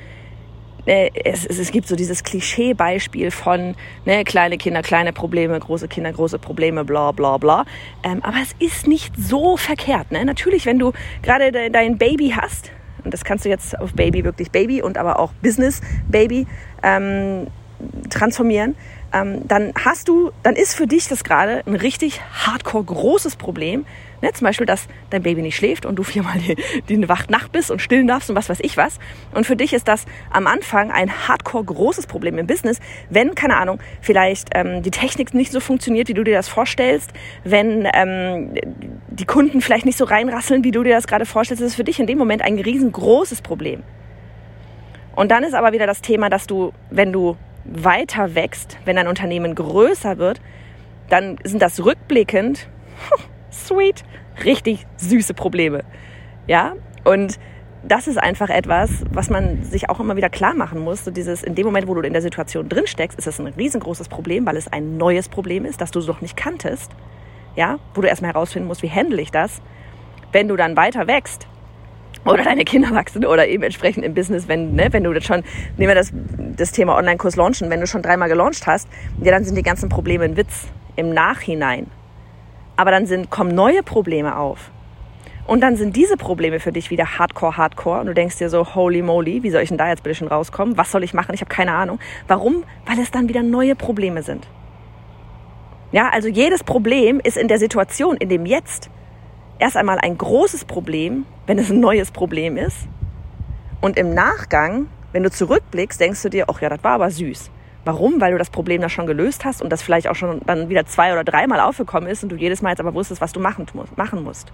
es, 0.86 1.46
es, 1.46 1.58
es, 1.58 1.72
gibt 1.72 1.88
so 1.88 1.96
dieses 1.96 2.22
Klischeebeispiel 2.22 3.30
von 3.30 3.74
ne, 4.04 4.24
kleine 4.24 4.58
Kinder, 4.58 4.82
kleine 4.82 5.12
Probleme, 5.12 5.58
große 5.58 5.88
Kinder, 5.88 6.12
große 6.12 6.38
Probleme, 6.38 6.84
bla 6.84 7.12
bla 7.12 7.36
bla. 7.36 7.64
Ähm, 8.02 8.22
aber 8.22 8.38
es 8.42 8.54
ist 8.58 8.86
nicht 8.86 9.12
so 9.16 9.56
verkehrt. 9.56 10.10
Ne? 10.12 10.24
Natürlich, 10.24 10.66
wenn 10.66 10.78
du 10.78 10.92
gerade 11.22 11.52
de, 11.52 11.70
dein 11.70 11.98
Baby 11.98 12.34
hast, 12.36 12.70
und 13.04 13.14
das 13.14 13.24
kannst 13.24 13.44
du 13.44 13.48
jetzt 13.48 13.78
auf 13.78 13.94
Baby 13.94 14.24
wirklich 14.24 14.50
Baby 14.50 14.82
und 14.82 14.98
aber 14.98 15.18
auch 15.18 15.32
Business 15.42 15.80
Baby 16.08 16.46
ähm, 16.82 17.46
transformieren, 18.10 18.76
ähm, 19.12 19.46
dann 19.48 19.72
hast 19.84 20.08
du, 20.08 20.30
dann 20.42 20.54
ist 20.54 20.74
für 20.74 20.86
dich 20.86 21.08
das 21.08 21.24
gerade 21.24 21.62
ein 21.66 21.74
richtig 21.74 22.20
hardcore 22.46 22.84
großes 22.84 23.36
Problem, 23.36 23.86
Ne, 24.22 24.32
zum 24.32 24.44
Beispiel, 24.44 24.66
dass 24.66 24.86
dein 25.08 25.22
Baby 25.22 25.40
nicht 25.40 25.56
schläft 25.56 25.86
und 25.86 25.96
du 25.96 26.02
viermal 26.02 26.38
die, 26.38 26.56
die 26.88 26.98
Nacht 26.98 27.52
bist 27.52 27.70
und 27.70 27.80
stillen 27.80 28.06
darfst 28.06 28.28
und 28.28 28.36
was 28.36 28.48
weiß 28.48 28.58
ich 28.62 28.76
was. 28.76 28.98
Und 29.32 29.46
für 29.46 29.56
dich 29.56 29.72
ist 29.72 29.88
das 29.88 30.04
am 30.30 30.46
Anfang 30.46 30.90
ein 30.90 31.26
hardcore 31.26 31.64
großes 31.64 32.06
Problem 32.06 32.36
im 32.36 32.46
Business, 32.46 32.80
wenn, 33.08 33.34
keine 33.34 33.56
Ahnung, 33.56 33.78
vielleicht 34.02 34.50
ähm, 34.54 34.82
die 34.82 34.90
Technik 34.90 35.32
nicht 35.32 35.52
so 35.52 35.60
funktioniert, 35.60 36.08
wie 36.08 36.14
du 36.14 36.22
dir 36.22 36.34
das 36.34 36.48
vorstellst, 36.48 37.12
wenn 37.44 37.88
ähm, 37.94 38.54
die 39.08 39.24
Kunden 39.24 39.62
vielleicht 39.62 39.86
nicht 39.86 39.96
so 39.96 40.04
reinrasseln, 40.04 40.64
wie 40.64 40.70
du 40.70 40.82
dir 40.82 40.94
das 40.94 41.06
gerade 41.06 41.24
vorstellst, 41.24 41.62
ist 41.62 41.74
für 41.74 41.84
dich 41.84 41.98
in 41.98 42.06
dem 42.06 42.18
Moment 42.18 42.42
ein 42.42 42.58
riesengroßes 42.58 43.40
Problem. 43.40 43.82
Und 45.16 45.30
dann 45.30 45.44
ist 45.44 45.54
aber 45.54 45.72
wieder 45.72 45.86
das 45.86 46.02
Thema, 46.02 46.28
dass 46.28 46.46
du, 46.46 46.72
wenn 46.90 47.12
du 47.12 47.36
weiter 47.64 48.34
wächst, 48.34 48.78
wenn 48.84 48.96
dein 48.96 49.08
Unternehmen 49.08 49.54
größer 49.54 50.18
wird, 50.18 50.40
dann 51.08 51.38
sind 51.44 51.62
das 51.62 51.84
rückblickend 51.84 52.68
sweet, 53.50 54.04
richtig 54.44 54.86
süße 54.96 55.34
Probleme. 55.34 55.84
Ja, 56.46 56.74
und 57.04 57.38
das 57.82 58.06
ist 58.08 58.18
einfach 58.18 58.50
etwas, 58.50 58.90
was 59.10 59.30
man 59.30 59.62
sich 59.62 59.88
auch 59.88 60.00
immer 60.00 60.16
wieder 60.16 60.28
klar 60.28 60.54
machen 60.54 60.80
muss. 60.80 61.04
So 61.04 61.10
dieses, 61.10 61.42
in 61.42 61.54
dem 61.54 61.64
Moment, 61.66 61.88
wo 61.88 61.94
du 61.94 62.02
in 62.02 62.12
der 62.12 62.22
Situation 62.22 62.68
drin 62.68 62.86
steckst, 62.86 63.18
ist 63.18 63.26
es 63.26 63.40
ein 63.40 63.46
riesengroßes 63.46 64.08
Problem, 64.08 64.44
weil 64.46 64.56
es 64.56 64.70
ein 64.70 64.96
neues 64.96 65.28
Problem 65.28 65.64
ist, 65.64 65.80
das 65.80 65.90
du 65.90 66.00
noch 66.00 66.20
nicht 66.20 66.36
kanntest. 66.36 66.90
Ja, 67.56 67.78
wo 67.94 68.00
du 68.00 68.08
erstmal 68.08 68.32
herausfinden 68.32 68.68
musst, 68.68 68.82
wie 68.82 68.90
handle 68.90 69.20
ich 69.20 69.30
das. 69.30 69.62
Wenn 70.32 70.48
du 70.48 70.56
dann 70.56 70.76
weiter 70.76 71.06
wächst, 71.06 71.46
oder 72.24 72.44
deine 72.44 72.64
Kinder 72.64 72.90
wachsen 72.90 73.24
oder 73.24 73.48
eben 73.48 73.62
entsprechend 73.62 74.04
im 74.04 74.14
Business, 74.14 74.46
wenn, 74.46 74.74
ne, 74.74 74.88
wenn 74.90 75.04
du 75.04 75.12
das 75.12 75.24
schon, 75.24 75.42
nehmen 75.76 75.88
wir 75.88 75.94
das, 75.94 76.12
das 76.56 76.72
Thema 76.72 76.96
Online-Kurs 76.96 77.36
launchen, 77.36 77.70
wenn 77.70 77.80
du 77.80 77.86
schon 77.86 78.02
dreimal 78.02 78.28
gelauncht 78.28 78.66
hast, 78.66 78.88
ja, 79.22 79.30
dann 79.30 79.44
sind 79.44 79.56
die 79.56 79.62
ganzen 79.62 79.88
Probleme 79.88 80.24
ein 80.24 80.36
Witz 80.36 80.66
im 80.96 81.14
Nachhinein. 81.14 81.86
Aber 82.80 82.92
dann 82.92 83.04
sind, 83.04 83.28
kommen 83.28 83.54
neue 83.54 83.82
Probleme 83.82 84.38
auf. 84.38 84.70
Und 85.46 85.60
dann 85.60 85.76
sind 85.76 85.96
diese 85.96 86.16
Probleme 86.16 86.60
für 86.60 86.72
dich 86.72 86.90
wieder 86.90 87.18
hardcore, 87.18 87.58
hardcore. 87.58 88.00
Und 88.00 88.06
du 88.06 88.14
denkst 88.14 88.38
dir 88.38 88.48
so, 88.48 88.74
holy 88.74 89.02
moly, 89.02 89.42
wie 89.42 89.50
soll 89.50 89.60
ich 89.60 89.68
denn 89.68 89.76
da 89.76 89.90
jetzt 89.90 90.02
bitte 90.02 90.14
schon 90.14 90.28
rauskommen? 90.28 90.78
Was 90.78 90.90
soll 90.90 91.04
ich 91.04 91.12
machen? 91.12 91.34
Ich 91.34 91.42
habe 91.42 91.50
keine 91.50 91.74
Ahnung. 91.74 91.98
Warum? 92.26 92.64
Weil 92.86 92.98
es 92.98 93.10
dann 93.10 93.28
wieder 93.28 93.42
neue 93.42 93.74
Probleme 93.74 94.22
sind. 94.22 94.48
Ja, 95.92 96.08
also 96.08 96.28
jedes 96.28 96.64
Problem 96.64 97.20
ist 97.22 97.36
in 97.36 97.48
der 97.48 97.58
Situation, 97.58 98.16
in 98.16 98.30
dem 98.30 98.46
jetzt 98.46 98.88
erst 99.58 99.76
einmal 99.76 99.98
ein 99.98 100.16
großes 100.16 100.64
Problem, 100.64 101.26
wenn 101.46 101.58
es 101.58 101.70
ein 101.70 101.80
neues 101.80 102.10
Problem 102.10 102.56
ist. 102.56 102.88
Und 103.82 103.98
im 103.98 104.14
Nachgang, 104.14 104.86
wenn 105.12 105.22
du 105.22 105.30
zurückblickst, 105.30 106.00
denkst 106.00 106.22
du 106.22 106.30
dir, 106.30 106.46
ach 106.48 106.62
ja, 106.62 106.70
das 106.70 106.82
war 106.82 106.92
aber 106.92 107.10
süß. 107.10 107.50
Warum? 107.84 108.20
Weil 108.20 108.32
du 108.32 108.38
das 108.38 108.50
Problem 108.50 108.80
da 108.82 108.88
schon 108.88 109.06
gelöst 109.06 109.44
hast 109.44 109.62
und 109.62 109.70
das 109.70 109.82
vielleicht 109.82 110.08
auch 110.08 110.14
schon 110.14 110.40
dann 110.46 110.68
wieder 110.68 110.84
zwei 110.86 111.12
oder 111.12 111.24
dreimal 111.24 111.60
aufgekommen 111.60 112.08
ist 112.08 112.22
und 112.22 112.30
du 112.30 112.36
jedes 112.36 112.60
Mal 112.62 112.70
jetzt 112.70 112.80
aber 112.80 112.94
wusstest, 112.94 113.20
was 113.20 113.32
du 113.32 113.40
machen, 113.40 113.66
machen 113.96 114.22
musst. 114.22 114.52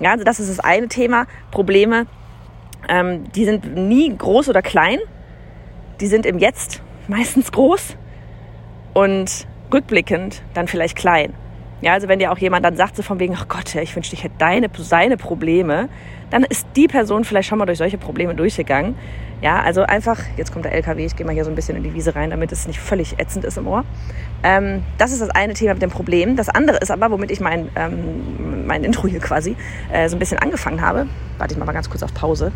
Ja, 0.00 0.12
also 0.12 0.24
das 0.24 0.40
ist 0.40 0.50
das 0.50 0.60
eine 0.60 0.88
Thema. 0.88 1.26
Probleme, 1.52 2.06
ähm, 2.88 3.30
die 3.32 3.44
sind 3.44 3.74
nie 3.76 4.16
groß 4.16 4.48
oder 4.48 4.62
klein. 4.62 4.98
Die 6.00 6.06
sind 6.08 6.26
im 6.26 6.38
Jetzt 6.38 6.82
meistens 7.06 7.52
groß 7.52 7.96
und 8.94 9.46
rückblickend 9.72 10.42
dann 10.54 10.66
vielleicht 10.66 10.96
klein. 10.96 11.34
Ja, 11.82 11.94
also 11.94 12.06
wenn 12.06 12.20
dir 12.20 12.30
auch 12.30 12.38
jemand 12.38 12.64
dann 12.64 12.76
sagt, 12.76 12.96
so 12.96 13.02
von 13.02 13.18
wegen, 13.18 13.34
ach 13.36 13.48
Gott, 13.48 13.74
ich 13.74 13.94
wünschte, 13.94 14.14
ich 14.14 14.22
hätte 14.22 14.36
deine, 14.38 14.70
seine 14.78 15.16
Probleme, 15.16 15.88
dann 16.30 16.44
ist 16.44 16.66
die 16.76 16.86
Person 16.86 17.24
vielleicht 17.24 17.48
schon 17.48 17.58
mal 17.58 17.66
durch 17.66 17.78
solche 17.78 17.98
Probleme 17.98 18.36
durchgegangen. 18.36 18.94
Ja, 19.42 19.60
also 19.60 19.82
einfach, 19.82 20.20
jetzt 20.36 20.52
kommt 20.52 20.64
der 20.64 20.72
LKW, 20.72 21.04
ich 21.04 21.16
gehe 21.16 21.26
mal 21.26 21.32
hier 21.32 21.44
so 21.44 21.50
ein 21.50 21.56
bisschen 21.56 21.76
in 21.76 21.82
die 21.82 21.92
Wiese 21.92 22.14
rein, 22.14 22.30
damit 22.30 22.52
es 22.52 22.68
nicht 22.68 22.78
völlig 22.78 23.18
ätzend 23.18 23.44
ist 23.44 23.58
im 23.58 23.66
Ohr. 23.66 23.84
Ähm, 24.44 24.84
das 24.96 25.10
ist 25.10 25.20
das 25.20 25.30
eine 25.30 25.54
Thema 25.54 25.72
mit 25.72 25.82
dem 25.82 25.90
Problem. 25.90 26.36
Das 26.36 26.48
andere 26.48 26.78
ist 26.78 26.92
aber, 26.92 27.10
womit 27.10 27.32
ich 27.32 27.40
mein, 27.40 27.68
ähm, 27.74 28.64
mein 28.64 28.84
Intro 28.84 29.08
hier 29.08 29.18
quasi 29.18 29.56
äh, 29.92 30.08
so 30.08 30.14
ein 30.14 30.20
bisschen 30.20 30.38
angefangen 30.38 30.80
habe. 30.80 31.08
Warte 31.38 31.54
ich 31.54 31.58
mal, 31.58 31.66
mal 31.66 31.72
ganz 31.72 31.90
kurz 31.90 32.04
auf 32.04 32.14
Pause. 32.14 32.52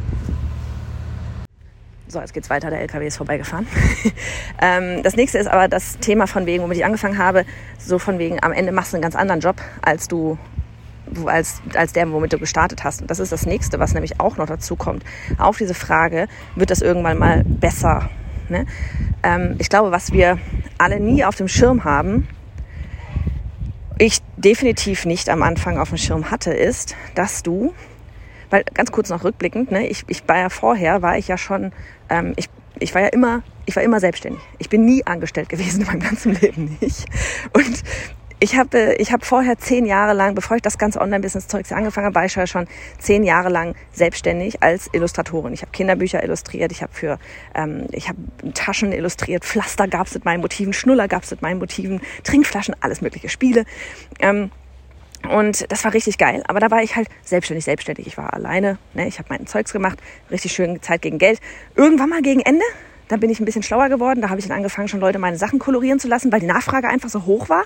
So, 2.17 2.23
jetzt 2.23 2.33
geht's 2.33 2.49
weiter, 2.49 2.71
der 2.71 2.81
LKW 2.81 3.07
ist 3.07 3.19
vorbeigefahren. 3.19 3.67
ähm, 4.63 5.03
das 5.03 5.17
nächste 5.17 5.37
ist 5.37 5.49
aber 5.49 5.69
das 5.69 5.99
Thema 5.99 6.27
von 6.27 6.47
wegen, 6.47 6.63
womit 6.63 6.79
ich 6.79 6.85
angefangen 6.87 7.19
habe, 7.19 7.45
so 7.79 7.99
von 7.99 8.19
wegen, 8.19 8.43
am 8.43 8.53
Ende 8.53 8.73
machst 8.73 8.95
du 8.95 8.97
einen 8.97 9.03
ganz 9.03 9.15
anderen 9.15 9.43
Job, 9.43 9.57
als 9.83 10.09
du 10.09 10.39
als, 11.27 11.61
als 11.75 11.93
der, 11.93 12.11
womit 12.11 12.33
du 12.33 12.39
gestartet 12.39 12.85
hast. 12.85 13.03
Und 13.03 13.11
das 13.11 13.19
ist 13.19 13.33
das 13.33 13.45
nächste, 13.45 13.79
was 13.81 13.93
nämlich 13.93 14.19
auch 14.19 14.39
noch 14.39 14.47
dazu 14.47 14.77
kommt. 14.77 15.05
Auf 15.37 15.59
diese 15.59 15.75
Frage, 15.75 16.27
wird 16.55 16.71
das 16.71 16.81
irgendwann 16.81 17.19
mal 17.19 17.45
besser? 17.45 18.09
Ne? 18.49 18.65
Ähm, 19.23 19.57
ich 19.59 19.69
glaube, 19.69 19.91
was 19.91 20.11
wir 20.11 20.39
alle 20.79 20.99
nie 21.01 21.23
auf 21.23 21.37
dem 21.37 21.49
Schirm 21.49 21.85
haben, 21.85 22.27
ich 23.99 24.23
definitiv 24.39 25.05
nicht 25.05 25.29
am 25.29 25.43
Anfang 25.43 25.77
auf 25.77 25.91
dem 25.91 25.99
Schirm 25.99 26.31
hatte, 26.31 26.55
ist, 26.55 26.97
dass 27.15 27.43
du, 27.43 27.75
weil 28.49 28.65
ganz 28.73 28.91
kurz 28.91 29.11
noch 29.11 29.23
rückblickend, 29.23 29.71
ne, 29.71 29.87
ich, 29.87 30.05
ich 30.09 30.27
war 30.27 30.39
ja 30.39 30.49
vorher, 30.49 31.03
war 31.03 31.19
ich 31.19 31.29
ja 31.29 31.37
schon, 31.37 31.73
ähm, 32.09 32.35
ich, 32.37 32.49
ich 32.79 32.95
war 32.95 33.03
ja 33.03 33.09
immer, 33.09 33.43
ich 33.65 33.77
war 33.77 33.83
immer 33.83 34.01
selbstständig. 34.01 34.41
Ich 34.59 34.69
bin 34.69 34.85
nie 34.85 35.05
angestellt 35.07 35.49
gewesen 35.49 35.81
in 35.83 35.87
meinem 35.87 36.01
ganzen 36.01 36.35
Leben 36.35 36.77
nicht. 36.81 37.07
Und 37.53 37.83
ich 38.39 38.57
habe 38.57 38.95
ich 38.99 39.13
hab 39.13 39.25
vorher 39.25 39.57
zehn 39.57 39.87
Jahre 39.87 40.13
lang, 40.13 40.35
bevor 40.35 40.57
ich 40.57 40.63
das 40.63 40.77
ganze 40.77 41.01
Online-Business-Zeugs 41.01 41.73
angefangen 41.73 42.07
habe, 42.07 42.15
war 42.15 42.27
ich 42.27 42.51
schon 42.51 42.67
zehn 42.99 43.25
Jahre 43.25 43.49
lang 43.49 43.75
selbstständig 43.93 44.63
als 44.63 44.91
Illustratorin. 44.93 45.55
Ich 45.55 45.63
habe 45.63 45.73
Kinderbücher 45.73 46.23
illustriert, 46.23 46.71
ich 46.71 46.83
habe 46.83 46.93
für 46.93 47.19
ähm, 47.55 47.87
ich 47.93 48.09
habe 48.09 48.19
Taschen 48.53 48.93
illustriert, 48.93 49.45
Pflaster 49.45 49.89
gab 49.89 50.07
es 50.07 50.15
mit 50.15 50.27
meinen 50.27 50.43
Motiven, 50.43 50.75
Schnuller 50.75 51.09
gab 51.09 51.23
es 51.23 51.31
mit 51.31 51.41
meinen 51.41 51.59
Motiven, 51.59 52.03
Trinkflaschen, 52.25 52.77
alles 52.81 53.01
mögliche 53.01 53.31
Spiele. 53.31 53.65
Ähm, 54.21 54.51
und 55.31 55.71
das 55.71 55.85
war 55.85 55.95
richtig 55.95 56.19
geil. 56.19 56.43
Aber 56.47 56.61
da 56.61 56.71
war 56.71 56.83
ich 56.83 56.97
halt 56.97 57.09
selbstständig, 57.23 57.65
selbstständig. 57.65 58.07
Ich 58.07 58.17
war 58.17 58.35
alleine. 58.35 58.79
Ne? 58.95 59.09
Ich 59.09 59.19
habe 59.19 59.29
mein 59.31 59.47
Zeugs 59.47 59.73
gemacht. 59.73 59.99
Richtig 60.31 60.53
schön 60.53 60.81
Zeit 60.83 61.03
gegen 61.03 61.19
Geld. 61.19 61.41
Irgendwann 61.75 62.11
mal 62.11 62.23
gegen 62.23 62.41
Ende, 62.41 62.65
da 63.09 63.17
bin 63.17 63.31
ich 63.31 63.41
ein 63.41 63.45
bisschen 63.45 63.63
schlauer 63.63 63.89
geworden. 63.89 64.21
Da 64.21 64.29
habe 64.29 64.41
ich 64.41 64.47
dann 64.47 64.57
angefangen, 64.57 64.89
schon 64.89 65.01
Leute 65.01 65.19
meine 65.19 65.37
Sachen 65.37 65.59
kolorieren 65.59 65.99
zu 65.99 66.09
lassen, 66.09 66.33
weil 66.33 66.41
die 66.41 66.47
Nachfrage 66.47 66.89
einfach 66.89 67.09
so 67.09 67.25
hoch 67.25 67.49
war. 67.49 67.65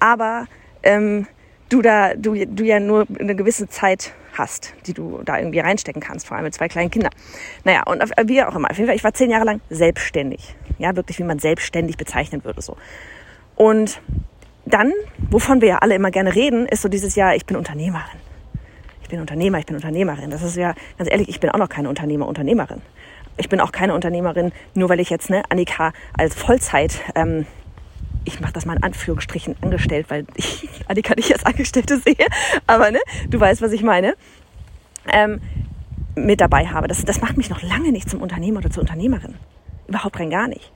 Aber 0.00 0.46
ähm, 0.82 1.26
du 1.68 1.82
da, 1.82 2.14
du, 2.14 2.34
du 2.46 2.64
ja 2.64 2.80
nur 2.80 3.06
eine 3.18 3.34
gewisse 3.34 3.68
Zeit 3.68 4.12
hast, 4.36 4.74
die 4.86 4.94
du 4.94 5.20
da 5.24 5.38
irgendwie 5.38 5.60
reinstecken 5.60 6.00
kannst, 6.00 6.26
vor 6.26 6.36
allem 6.36 6.44
mit 6.44 6.54
zwei 6.54 6.68
kleinen 6.68 6.90
Kindern. 6.90 7.12
Naja, 7.64 7.82
und 7.86 8.02
wie 8.24 8.42
auch 8.42 8.54
immer. 8.54 8.70
Auf 8.70 8.78
jeden 8.78 8.88
Fall, 8.88 8.96
ich 8.96 9.04
war 9.04 9.12
zehn 9.12 9.30
Jahre 9.30 9.44
lang 9.44 9.60
selbstständig. 9.68 10.56
Ja, 10.78 10.96
wirklich, 10.96 11.18
wie 11.18 11.24
man 11.24 11.38
selbstständig 11.38 11.96
bezeichnen 11.96 12.44
würde, 12.44 12.62
so. 12.62 12.76
Und 13.56 14.00
dann, 14.64 14.92
wovon 15.30 15.60
wir 15.60 15.68
ja 15.68 15.78
alle 15.78 15.94
immer 15.94 16.10
gerne 16.10 16.34
reden, 16.34 16.66
ist 16.66 16.82
so 16.82 16.88
dieses 16.88 17.14
Jahr, 17.14 17.34
ich 17.34 17.46
bin 17.46 17.56
Unternehmerin. 17.56 18.20
Ich 19.02 19.08
bin 19.08 19.20
Unternehmer, 19.20 19.58
ich 19.58 19.66
bin 19.66 19.76
Unternehmerin. 19.76 20.30
Das 20.30 20.42
ist 20.42 20.56
ja, 20.56 20.74
ganz 20.98 21.10
ehrlich, 21.10 21.28
ich 21.28 21.40
bin 21.40 21.50
auch 21.50 21.58
noch 21.58 21.68
keine 21.68 21.88
Unternehmer, 21.88 22.26
Unternehmerin. 22.26 22.80
Ich 23.36 23.48
bin 23.48 23.60
auch 23.60 23.72
keine 23.72 23.94
Unternehmerin, 23.94 24.52
nur 24.74 24.88
weil 24.88 25.00
ich 25.00 25.10
jetzt, 25.10 25.30
ne, 25.30 25.42
Annika 25.48 25.92
als 26.16 26.34
Vollzeit, 26.34 27.00
ähm, 27.14 27.46
ich 28.24 28.40
mache 28.40 28.52
das 28.52 28.66
mal 28.66 28.76
in 28.76 28.82
Anführungsstrichen 28.82 29.56
angestellt, 29.62 30.06
weil 30.08 30.26
ich 30.34 30.68
Annika 30.86 31.14
nicht 31.14 31.32
als 31.32 31.44
Angestellte 31.44 31.98
sehe, 31.98 32.26
aber 32.66 32.90
ne, 32.90 33.00
du 33.28 33.40
weißt, 33.40 33.62
was 33.62 33.72
ich 33.72 33.82
meine, 33.82 34.14
ähm, 35.12 35.40
mit 36.14 36.40
dabei 36.40 36.66
habe. 36.66 36.88
Das, 36.88 37.04
das 37.04 37.20
macht 37.20 37.36
mich 37.36 37.50
noch 37.50 37.62
lange 37.62 37.90
nicht 37.90 38.08
zum 38.08 38.20
Unternehmer 38.20 38.58
oder 38.58 38.70
zur 38.70 38.82
Unternehmerin. 38.82 39.34
Überhaupt 39.88 40.20
rein 40.20 40.30
gar 40.30 40.46
nicht. 40.46 40.70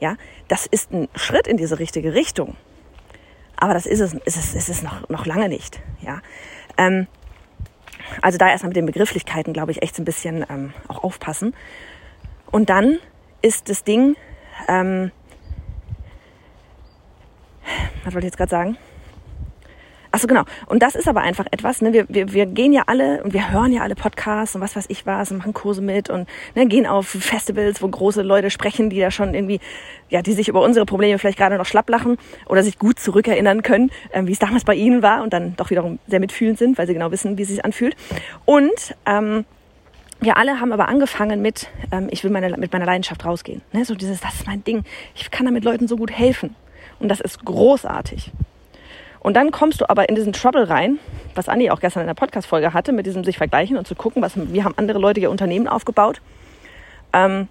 Ja, 0.00 0.16
das 0.46 0.66
ist 0.66 0.92
ein 0.92 1.08
Schritt 1.16 1.48
in 1.48 1.56
diese 1.56 1.78
richtige 1.78 2.14
Richtung. 2.14 2.56
Aber 3.60 3.74
das 3.74 3.86
ist 3.86 4.00
es, 4.00 4.14
ist 4.14 4.36
es, 4.36 4.54
ist 4.54 4.68
es 4.68 4.82
noch, 4.82 5.08
noch 5.08 5.26
lange 5.26 5.48
nicht. 5.48 5.80
Ja. 6.00 6.20
Ähm, 6.76 7.08
also 8.22 8.38
da 8.38 8.48
erstmal 8.48 8.68
mit 8.68 8.76
den 8.76 8.86
Begrifflichkeiten, 8.86 9.52
glaube 9.52 9.72
ich, 9.72 9.82
echt 9.82 9.96
so 9.96 10.02
ein 10.02 10.04
bisschen 10.04 10.46
ähm, 10.48 10.72
auch 10.86 11.02
aufpassen. 11.02 11.54
Und 12.50 12.70
dann 12.70 12.98
ist 13.42 13.68
das 13.68 13.82
Ding, 13.82 14.16
ähm, 14.68 15.10
was 18.04 18.14
wollte 18.14 18.26
ich 18.26 18.32
jetzt 18.32 18.38
gerade 18.38 18.50
sagen? 18.50 18.78
Achso, 20.18 20.26
genau. 20.26 20.42
Und 20.66 20.82
das 20.82 20.96
ist 20.96 21.06
aber 21.06 21.20
einfach 21.20 21.46
etwas, 21.52 21.80
ne? 21.80 21.92
wir, 21.92 22.06
wir, 22.08 22.32
wir 22.32 22.46
gehen 22.46 22.72
ja 22.72 22.82
alle 22.88 23.22
und 23.22 23.34
wir 23.34 23.52
hören 23.52 23.72
ja 23.72 23.82
alle 23.82 23.94
Podcasts 23.94 24.56
und 24.56 24.60
was 24.60 24.74
weiß 24.74 24.86
ich 24.88 25.06
was 25.06 25.30
und 25.30 25.38
machen 25.38 25.54
Kurse 25.54 25.80
mit 25.80 26.10
und 26.10 26.28
ne, 26.56 26.66
gehen 26.66 26.88
auf 26.88 27.06
Festivals, 27.06 27.80
wo 27.82 27.86
große 27.86 28.22
Leute 28.22 28.50
sprechen, 28.50 28.90
die 28.90 28.98
da 28.98 29.12
schon 29.12 29.32
irgendwie, 29.32 29.60
ja, 30.08 30.20
die 30.20 30.32
sich 30.32 30.48
über 30.48 30.60
unsere 30.60 30.86
Probleme 30.86 31.20
vielleicht 31.20 31.38
gerade 31.38 31.56
noch 31.56 31.66
schlapp 31.66 31.88
lachen 31.88 32.16
oder 32.46 32.64
sich 32.64 32.80
gut 32.80 32.98
zurückerinnern 32.98 33.62
können, 33.62 33.92
ähm, 34.12 34.26
wie 34.26 34.32
es 34.32 34.40
damals 34.40 34.64
bei 34.64 34.74
ihnen 34.74 35.02
war 35.02 35.22
und 35.22 35.32
dann 35.32 35.54
doch 35.54 35.70
wiederum 35.70 36.00
sehr 36.08 36.18
mitfühlend 36.18 36.58
sind, 36.58 36.78
weil 36.78 36.88
sie 36.88 36.94
genau 36.94 37.12
wissen, 37.12 37.38
wie 37.38 37.42
es 37.42 37.48
sich 37.50 37.64
anfühlt. 37.64 37.94
Und 38.44 38.96
ähm, 39.06 39.44
wir 40.18 40.36
alle 40.36 40.58
haben 40.58 40.72
aber 40.72 40.88
angefangen 40.88 41.40
mit, 41.42 41.68
ähm, 41.92 42.08
ich 42.10 42.24
will 42.24 42.32
meine, 42.32 42.56
mit 42.56 42.72
meiner 42.72 42.86
Leidenschaft 42.86 43.24
rausgehen. 43.24 43.62
Ne? 43.70 43.84
So 43.84 43.94
dieses, 43.94 44.20
das 44.20 44.34
ist 44.34 44.48
mein 44.48 44.64
Ding. 44.64 44.82
Ich 45.14 45.30
kann 45.30 45.46
damit 45.46 45.62
Leuten 45.62 45.86
so 45.86 45.96
gut 45.96 46.10
helfen. 46.10 46.56
Und 46.98 47.08
das 47.08 47.20
ist 47.20 47.44
großartig. 47.44 48.32
Und 49.20 49.34
dann 49.34 49.50
kommst 49.50 49.80
du 49.80 49.88
aber 49.88 50.08
in 50.08 50.14
diesen 50.14 50.32
Trouble 50.32 50.68
rein, 50.68 50.98
was 51.34 51.48
Andi 51.48 51.70
auch 51.70 51.80
gestern 51.80 52.00
in 52.00 52.06
der 52.06 52.14
Podcast-Folge 52.14 52.72
hatte, 52.72 52.92
mit 52.92 53.06
diesem 53.06 53.24
sich 53.24 53.38
vergleichen 53.38 53.76
und 53.76 53.86
zu 53.86 53.94
gucken, 53.94 54.22
was, 54.22 54.32
wie 54.36 54.64
haben 54.64 54.74
andere 54.76 54.98
Leute 54.98 55.20
ihr 55.20 55.30
Unternehmen 55.30 55.68
aufgebaut. 55.68 56.20
Ähm, 57.12 57.48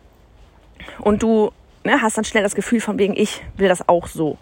und 1.00 1.24
du 1.24 1.52
ne, 1.84 2.02
hast 2.02 2.18
dann 2.18 2.26
schnell 2.26 2.44
das 2.44 2.56
Gefühl 2.56 2.80
von 2.80 2.98
wegen, 3.00 3.16
ich 3.16 3.42
will 3.58 3.68
das 3.68 3.88
auch 3.88 4.08
so. 4.08 4.38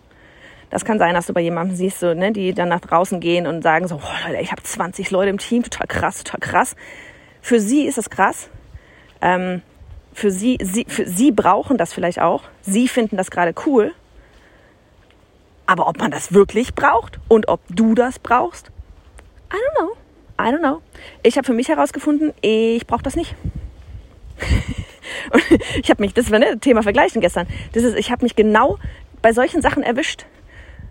Das 0.69 0.83
kann 0.83 0.99
sein, 0.99 1.13
dass 1.13 1.27
du 1.27 1.33
bei 1.33 1.41
jemandem 1.41 1.75
siehst, 1.75 1.99
so, 1.99 2.13
ne, 2.13 2.31
die 2.31 2.53
dann 2.53 2.69
nach 2.69 2.81
draußen 2.81 3.19
gehen 3.19 3.47
und 3.47 3.61
sagen 3.61 3.87
so, 3.87 3.95
oh, 3.95 4.27
Leute, 4.27 4.41
ich 4.41 4.51
habe 4.51 4.61
20 4.61 5.11
Leute 5.11 5.29
im 5.29 5.37
Team, 5.37 5.63
total 5.63 5.87
krass, 5.87 6.23
total 6.23 6.39
krass. 6.39 6.75
Für 7.41 7.59
sie 7.59 7.85
ist 7.85 7.97
es 7.97 8.09
krass. 8.09 8.49
Ähm, 9.21 9.61
für 10.13 10.31
sie, 10.31 10.57
sie, 10.61 10.85
für 10.87 11.05
sie 11.05 11.31
brauchen 11.31 11.77
das 11.77 11.93
vielleicht 11.93 12.19
auch. 12.19 12.43
Sie 12.61 12.87
finden 12.87 13.17
das 13.17 13.31
gerade 13.31 13.53
cool. 13.65 13.93
Aber 15.65 15.87
ob 15.87 15.99
man 15.99 16.11
das 16.11 16.33
wirklich 16.33 16.75
braucht 16.75 17.19
und 17.27 17.47
ob 17.47 17.61
du 17.69 17.95
das 17.95 18.19
brauchst, 18.19 18.71
I 19.51 19.55
don't 19.55 19.77
know. 19.77 19.95
I 20.39 20.49
don't 20.49 20.59
know. 20.59 20.81
Ich 21.23 21.37
habe 21.37 21.45
für 21.45 21.53
mich 21.53 21.69
herausgefunden, 21.69 22.33
ich 22.41 22.85
brauche 22.85 23.03
das 23.03 23.15
nicht. 23.15 23.35
ich 25.81 25.89
habe 25.89 26.03
mich, 26.03 26.13
das 26.13 26.29
war 26.29 26.39
ne 26.39 26.59
Thema 26.59 26.83
Vergleichen 26.83 27.21
gestern. 27.21 27.47
Das 27.73 27.83
ist, 27.83 27.97
ich 27.97 28.11
habe 28.11 28.25
mich 28.25 28.35
genau 28.35 28.77
bei 29.21 29.33
solchen 29.33 29.61
Sachen 29.61 29.81
erwischt. 29.81 30.25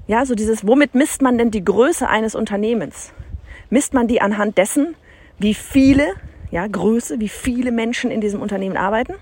Ja, 0.07 0.26
so 0.26 0.35
dieses, 0.35 0.66
womit 0.66 0.95
misst 0.95 1.23
man 1.23 1.38
denn 1.38 1.50
die 1.50 1.64
Größe 1.64 2.09
eines 2.09 2.35
Unternehmens? 2.35 3.12
Misst 3.71 3.95
man 3.95 4.09
die 4.09 4.21
anhand 4.21 4.59
dessen, 4.59 4.97
wie 5.38 5.54
viele, 5.54 6.14
ja, 6.50 6.66
Größe, 6.66 7.21
wie 7.21 7.28
viele 7.28 7.73
Menschen 7.73 8.11
in 8.11 8.21
diesem 8.21 8.43
Unternehmen 8.43 8.76
arbeiten? 8.76 9.14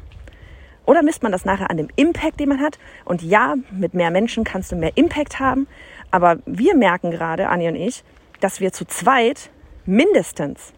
Oder 0.84 1.02
misst 1.02 1.22
man 1.22 1.32
das 1.32 1.44
nachher 1.44 1.70
an 1.70 1.76
dem 1.76 1.88
Impact, 1.96 2.40
den 2.40 2.48
man 2.48 2.60
hat? 2.60 2.78
Und 3.04 3.22
ja, 3.22 3.54
mit 3.70 3.94
mehr 3.94 4.10
Menschen 4.10 4.44
kannst 4.44 4.72
du 4.72 4.76
mehr 4.76 4.96
Impact 4.96 5.38
haben. 5.38 5.68
Aber 6.10 6.38
wir 6.44 6.76
merken 6.76 7.10
gerade, 7.10 7.48
Anni 7.48 7.68
und 7.68 7.76
ich, 7.76 8.02
dass 8.40 8.60
wir 8.60 8.72
zu 8.72 8.84
zweit 8.84 9.50
mindestens, 9.86 10.72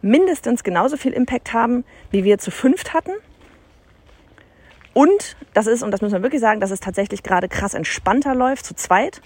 mindestens 0.00 0.64
genauso 0.64 0.96
viel 0.96 1.12
Impact 1.12 1.52
haben, 1.52 1.84
wie 2.10 2.24
wir 2.24 2.38
zu 2.38 2.50
fünft 2.50 2.94
hatten. 2.94 3.12
Und 4.94 5.36
das 5.52 5.66
ist, 5.66 5.82
und 5.82 5.90
das 5.90 6.00
müssen 6.00 6.14
wir 6.14 6.22
wirklich 6.22 6.40
sagen, 6.40 6.60
dass 6.60 6.70
es 6.70 6.80
tatsächlich 6.80 7.22
gerade 7.22 7.48
krass 7.48 7.74
entspannter 7.74 8.34
läuft 8.34 8.64
zu 8.64 8.74
zweit 8.74 9.20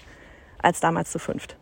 als 0.61 0.79
damals 0.79 1.11
zu 1.11 1.19
fünft. 1.19 1.55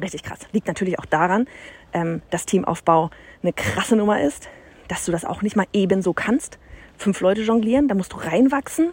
Richtig 0.00 0.22
krass. 0.22 0.40
Liegt 0.52 0.66
natürlich 0.66 0.98
auch 0.98 1.04
daran, 1.04 1.46
ähm, 1.92 2.22
dass 2.30 2.46
Teamaufbau 2.46 3.10
eine 3.42 3.52
krasse 3.52 3.96
Nummer 3.96 4.22
ist, 4.22 4.48
dass 4.88 5.04
du 5.04 5.12
das 5.12 5.24
auch 5.24 5.42
nicht 5.42 5.56
mal 5.56 5.66
ebenso 5.72 6.14
kannst 6.14 6.58
fünf 7.00 7.20
Leute 7.20 7.42
jonglieren, 7.42 7.88
da 7.88 7.94
musst 7.94 8.12
du 8.12 8.16
reinwachsen. 8.18 8.92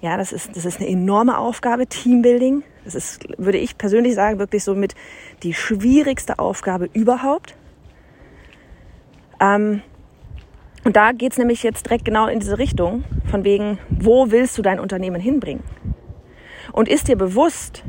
Ja, 0.00 0.16
das 0.16 0.32
ist, 0.32 0.56
das 0.56 0.64
ist 0.64 0.80
eine 0.80 0.88
enorme 0.88 1.36
Aufgabe, 1.38 1.86
Teambuilding. 1.86 2.62
Das 2.84 2.94
ist, 2.94 3.22
würde 3.38 3.58
ich 3.58 3.76
persönlich 3.76 4.14
sagen, 4.14 4.38
wirklich 4.38 4.64
so 4.64 4.74
mit 4.74 4.94
die 5.42 5.52
schwierigste 5.52 6.38
Aufgabe 6.38 6.88
überhaupt. 6.94 7.54
Ähm, 9.40 9.82
und 10.84 10.96
da 10.96 11.12
geht 11.12 11.32
es 11.32 11.38
nämlich 11.38 11.62
jetzt 11.62 11.86
direkt 11.86 12.06
genau 12.06 12.26
in 12.26 12.40
diese 12.40 12.58
Richtung, 12.58 13.04
von 13.30 13.44
wegen, 13.44 13.78
wo 13.90 14.30
willst 14.30 14.56
du 14.56 14.62
dein 14.62 14.80
Unternehmen 14.80 15.20
hinbringen? 15.20 15.62
Und 16.72 16.88
ist 16.88 17.08
dir 17.08 17.16
bewusst, 17.16 17.84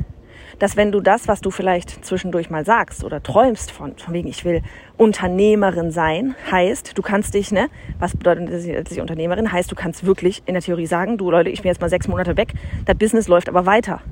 dass 0.62 0.76
wenn 0.76 0.92
du 0.92 1.00
das, 1.00 1.26
was 1.26 1.40
du 1.40 1.50
vielleicht 1.50 2.04
zwischendurch 2.04 2.48
mal 2.48 2.64
sagst 2.64 3.02
oder 3.02 3.20
träumst 3.20 3.72
von, 3.72 3.96
von 3.96 4.14
wegen, 4.14 4.28
ich 4.28 4.44
will 4.44 4.62
Unternehmerin 4.96 5.90
sein, 5.90 6.36
heißt, 6.52 6.96
du 6.96 7.02
kannst 7.02 7.34
dich, 7.34 7.50
ne, 7.50 7.68
was 7.98 8.16
bedeutet 8.16 8.48
dass 8.48 8.92
ich 8.92 9.00
Unternehmerin? 9.00 9.50
Heißt, 9.50 9.72
du 9.72 9.74
kannst 9.74 10.06
wirklich 10.06 10.44
in 10.46 10.54
der 10.54 10.62
Theorie 10.62 10.86
sagen, 10.86 11.18
du 11.18 11.32
Leute, 11.32 11.50
ich 11.50 11.62
bin 11.62 11.68
jetzt 11.68 11.80
mal 11.80 11.90
sechs 11.90 12.06
Monate 12.06 12.36
weg, 12.36 12.52
das 12.84 12.96
Business 12.96 13.26
läuft 13.26 13.48
aber 13.48 13.66
weiter. 13.66 14.02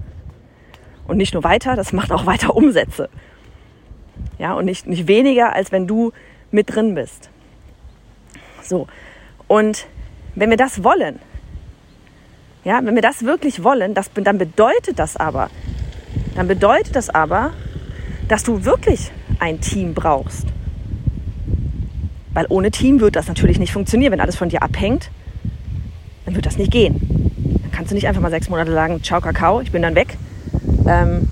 Und 1.07 1.19
nicht 1.19 1.35
nur 1.35 1.45
weiter, 1.45 1.77
das 1.77 1.93
macht 1.93 2.11
auch 2.11 2.27
weiter 2.27 2.57
Umsätze. 2.57 3.11
Ja, 4.37 4.55
und 4.55 4.65
nicht, 4.65 4.89
nicht 4.89 5.07
weniger, 5.07 5.55
als 5.55 5.71
wenn 5.71 5.87
du 5.87 6.11
mit 6.51 6.75
drin 6.75 6.97
bist. 6.97 7.31
So. 8.61 8.89
Und 9.47 9.87
wenn 10.35 10.51
wir 10.51 10.57
das 10.57 10.83
wollen, 10.83 11.21
ja, 12.65 12.81
wenn 12.83 12.97
wir 12.97 13.03
das 13.03 13.23
wirklich 13.23 13.63
wollen, 13.63 13.95
das, 13.95 14.11
dann 14.13 14.39
bedeutet 14.39 14.99
das 14.99 15.17
aber, 15.17 15.49
dann 16.41 16.49
bedeutet 16.49 16.97
das 16.97 17.11
aber, 17.11 17.53
dass 18.27 18.45
du 18.45 18.65
wirklich 18.65 19.11
ein 19.41 19.61
Team 19.61 19.93
brauchst. 19.93 20.47
Weil 22.33 22.47
ohne 22.49 22.71
Team 22.71 23.01
wird 23.01 23.15
das 23.15 23.29
natürlich 23.29 23.59
nicht 23.59 23.75
funktionieren. 23.75 24.11
Wenn 24.11 24.23
alles 24.23 24.37
von 24.37 24.49
dir 24.49 24.63
abhängt, 24.63 25.11
dann 26.25 26.35
wird 26.35 26.47
das 26.47 26.57
nicht 26.57 26.73
gehen. 26.73 27.61
Dann 27.61 27.71
kannst 27.71 27.91
du 27.91 27.95
nicht 27.95 28.09
einfach 28.09 28.23
mal 28.23 28.31
sechs 28.31 28.49
Monate 28.49 28.73
sagen, 28.73 29.03
ciao 29.03 29.21
Kakao, 29.21 29.61
ich 29.61 29.71
bin 29.71 29.83
dann 29.83 29.95
weg. 29.95 30.17
Ähm, 30.89 31.29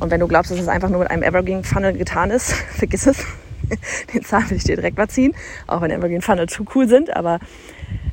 und 0.00 0.10
wenn 0.10 0.20
du 0.20 0.28
glaubst, 0.28 0.50
dass 0.50 0.58
es 0.58 0.68
einfach 0.68 0.90
nur 0.90 0.98
mit 0.98 1.10
einem 1.10 1.22
Evergreen 1.22 1.64
Funnel 1.64 1.94
getan 1.94 2.30
ist, 2.30 2.52
vergiss 2.74 3.06
es. 3.06 3.24
Den 4.12 4.22
Zahn 4.22 4.50
will 4.50 4.58
ich 4.58 4.64
dir 4.64 4.76
direkt 4.76 4.98
mal 4.98 5.08
ziehen, 5.08 5.34
auch 5.66 5.80
wenn 5.80 5.90
Evergreen 5.90 6.20
Funnel 6.20 6.46
zu 6.46 6.66
cool 6.74 6.86
sind, 6.88 7.16
aber 7.16 7.40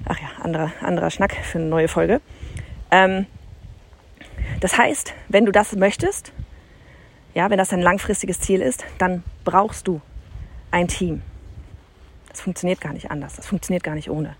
ach 0.05 0.19
ja, 0.21 0.41
anderer, 0.41 0.71
anderer 0.79 1.09
Schnack 1.09 1.35
für 1.43 1.57
eine 1.57 1.67
neue 1.67 1.89
Folge. 1.89 2.21
Ähm, 2.91 3.25
das 4.63 4.77
heißt, 4.77 5.13
wenn 5.27 5.43
du 5.43 5.51
das 5.51 5.75
möchtest, 5.75 6.31
ja, 7.33 7.49
wenn 7.49 7.57
das 7.57 7.73
ein 7.73 7.81
langfristiges 7.81 8.39
Ziel 8.39 8.61
ist, 8.61 8.85
dann 8.97 9.21
brauchst 9.43 9.89
du 9.89 9.99
ein 10.71 10.87
Team. 10.87 11.21
Das 12.29 12.39
funktioniert 12.39 12.79
gar 12.79 12.93
nicht 12.93 13.11
anders. 13.11 13.35
Das 13.35 13.45
funktioniert 13.45 13.83
gar 13.83 13.95
nicht 13.95 14.09
ohne. 14.09 14.37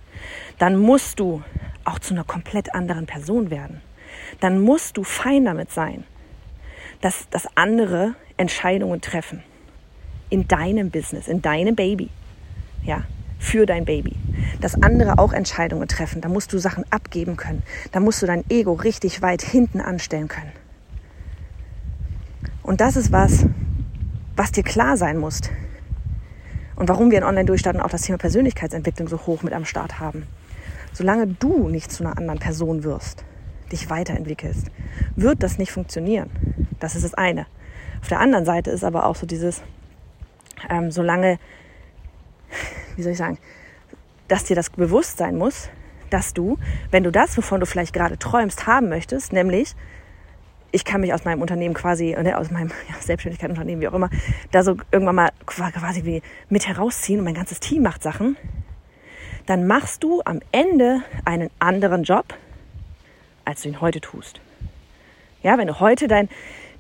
Dann 0.60 0.78
musst 0.78 1.20
du 1.20 1.44
auch 1.84 2.00
zu 2.00 2.14
einer 2.14 2.24
komplett 2.24 2.74
anderen 2.74 3.06
Person 3.06 3.50
werden. 3.50 3.82
Dann 4.40 4.62
musst 4.62 4.96
du 4.96 5.04
fein 5.04 5.44
damit 5.44 5.72
sein, 5.72 6.06
dass, 7.02 7.28
dass 7.30 7.46
andere 7.58 8.16
Entscheidungen 8.38 9.02
treffen. 9.02 9.44
In 10.30 10.48
deinem 10.48 10.90
Business, 10.90 11.28
in 11.28 11.42
deinem 11.42 11.76
Baby. 11.76 12.10
Ja, 12.86 13.04
für 13.44 13.66
dein 13.66 13.84
Baby. 13.84 14.16
Dass 14.62 14.82
andere 14.82 15.20
auch 15.20 15.34
Entscheidungen 15.34 15.88
treffen. 15.88 16.22
Da 16.22 16.30
musst 16.30 16.54
du 16.54 16.58
Sachen 16.58 16.86
abgeben 16.92 17.36
können. 17.36 17.62
Da 17.92 18.00
musst 18.00 18.22
du 18.22 18.26
dein 18.26 18.50
Ego 18.50 18.74
richtig 18.74 19.22
weit 19.22 19.42
hinten 19.42 19.82
anstellen 19.82 20.30
können. 20.30 20.54
Und 22.64 22.80
das 22.80 22.96
ist 22.96 23.12
was, 23.12 23.46
was 24.38 24.54
dir 24.54 24.64
klar 24.64 24.96
sein 24.96 25.18
muss. 25.18 25.42
Und 26.78 26.88
warum 26.88 27.12
wir 27.12 27.18
in 27.18 27.26
Online-Durchstarten 27.26 27.82
auch 27.82 27.90
das 27.90 28.04
Thema 28.04 28.18
Persönlichkeitsentwicklung 28.18 29.10
so 29.10 29.20
hoch 29.28 29.44
mit 29.44 29.54
am 29.54 29.66
Start 29.66 30.00
haben. 30.00 30.26
Solange 30.94 31.28
du 31.28 31.68
nicht 31.68 31.92
zu 31.92 32.04
einer 32.04 32.18
anderen 32.18 32.40
Person 32.40 32.84
wirst, 32.84 33.26
dich 33.72 33.90
weiterentwickelst, 33.90 34.68
wird 35.16 35.44
das 35.44 35.58
nicht 35.58 35.72
funktionieren. 35.72 36.30
Das 36.80 36.96
ist 36.96 37.04
das 37.04 37.14
eine. 37.14 37.46
Auf 38.02 38.08
der 38.08 38.22
anderen 38.22 38.46
Seite 38.46 38.72
ist 38.72 38.84
aber 38.84 39.06
auch 39.06 39.16
so 39.16 39.26
dieses, 39.26 39.62
ähm, 40.70 40.92
solange, 40.92 41.40
wie 42.96 43.04
soll 43.04 43.14
ich 43.14 43.18
sagen, 43.18 43.38
dass 44.28 44.44
dir 44.46 44.56
das 44.56 44.70
bewusst 44.70 45.18
sein 45.18 45.36
muss, 45.38 45.70
dass 46.10 46.34
du, 46.34 46.58
wenn 46.92 47.04
du 47.04 47.12
das, 47.12 47.38
wovon 47.38 47.60
du 47.60 47.66
vielleicht 47.66 47.94
gerade 47.94 48.18
träumst, 48.18 48.68
haben 48.68 48.90
möchtest, 48.90 49.34
nämlich 49.34 49.76
ich 50.72 50.86
kann 50.86 51.02
mich 51.02 51.14
aus 51.14 51.24
meinem 51.24 51.42
Unternehmen 51.42 51.76
quasi, 51.76 52.16
ne, 52.20 52.38
aus 52.38 52.50
meinem 52.50 52.70
ja, 52.90 52.96
Selbstständigkeit, 53.00 53.50
Unternehmen, 53.50 53.82
wie 53.82 53.88
auch 53.88 53.94
immer, 53.94 54.10
da 54.52 54.64
so 54.64 54.76
irgendwann 54.92 55.16
mal 55.16 55.30
quasi 55.46 56.04
wie 56.04 56.22
mit 56.50 56.68
herausziehen 56.68 57.20
und 57.20 57.26
mein 57.26 57.36
ganzes 57.36 57.60
Team 57.60 57.84
macht 57.84 58.04
Sachen, 58.04 58.38
dann 59.46 59.68
machst 59.68 60.04
du 60.04 60.22
am 60.26 60.40
Ende 60.52 61.02
einen 61.26 61.50
anderen 61.60 62.04
Job, 62.04 62.34
als 63.46 63.62
du 63.62 63.70
ihn 63.70 63.82
heute 63.82 64.02
tust. 64.02 64.42
Ja, 65.44 65.58
wenn 65.58 65.68
du 65.68 65.80
heute 65.80 66.08
dein, 66.08 66.30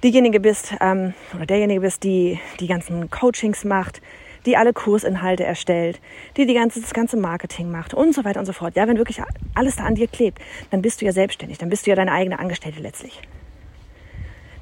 diejenige 0.03 0.39
bist 0.39 0.73
ähm, 0.79 1.13
oder 1.35 1.45
derjenige 1.45 1.81
bist, 1.81 2.03
die 2.03 2.39
die 2.59 2.67
ganzen 2.67 3.09
Coachings 3.09 3.63
macht, 3.63 4.01
die 4.45 4.57
alle 4.57 4.73
Kursinhalte 4.73 5.43
erstellt, 5.43 5.99
die, 6.37 6.45
die 6.45 6.53
ganze, 6.53 6.81
das 6.81 6.93
ganze 6.93 7.17
Marketing 7.17 7.71
macht 7.71 7.93
und 7.93 8.13
so 8.13 8.25
weiter 8.25 8.39
und 8.39 8.45
so 8.45 8.53
fort. 8.53 8.75
Ja, 8.75 8.87
wenn 8.87 8.97
wirklich 8.97 9.21
alles 9.55 9.77
da 9.77 9.83
an 9.83 9.95
dir 9.95 10.07
klebt, 10.07 10.39
dann 10.71 10.81
bist 10.81 11.01
du 11.01 11.05
ja 11.05 11.11
selbstständig, 11.11 11.57
dann 11.57 11.69
bist 11.69 11.85
du 11.85 11.91
ja 11.91 11.95
deine 11.95 12.11
eigene 12.11 12.39
Angestellte 12.39 12.81
letztlich 12.81 13.21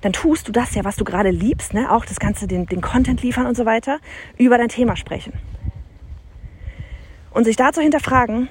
dann 0.01 0.13
tust 0.13 0.47
du 0.47 0.51
das 0.51 0.75
ja, 0.75 0.83
was 0.83 0.95
du 0.95 1.05
gerade 1.05 1.29
liebst, 1.29 1.73
ne? 1.73 1.91
auch 1.91 2.05
das 2.05 2.19
Ganze, 2.19 2.47
den, 2.47 2.65
den 2.65 2.81
Content 2.81 3.21
liefern 3.21 3.45
und 3.45 3.55
so 3.55 3.65
weiter, 3.65 3.99
über 4.37 4.57
dein 4.57 4.69
Thema 4.69 4.95
sprechen. 4.95 5.33
Und 7.31 7.45
sich 7.45 7.55
dazu 7.55 7.81
hinterfragen, 7.81 8.49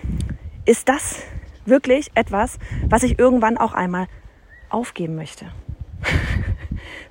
ist 0.65 0.89
das 0.89 1.23
wirklich 1.67 2.11
etwas, 2.15 2.59
was 2.89 3.03
ich 3.03 3.19
irgendwann 3.19 3.59
auch 3.59 3.75
einmal 3.75 4.07
aufgeben 4.71 5.17
möchte? 5.17 5.47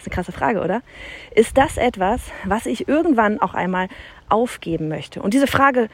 eine 0.10 0.16
krasse 0.16 0.32
Frage, 0.32 0.62
oder? 0.62 0.82
Ist 1.36 1.58
das 1.58 1.78
etwas, 1.78 2.22
was 2.44 2.66
ich 2.66 2.88
irgendwann 2.88 3.40
auch 3.42 3.54
einmal 3.54 3.88
aufgeben 4.28 4.90
möchte? 4.90 5.22
Und 5.22 5.34
diese 5.34 5.48
Frage, 5.48 5.90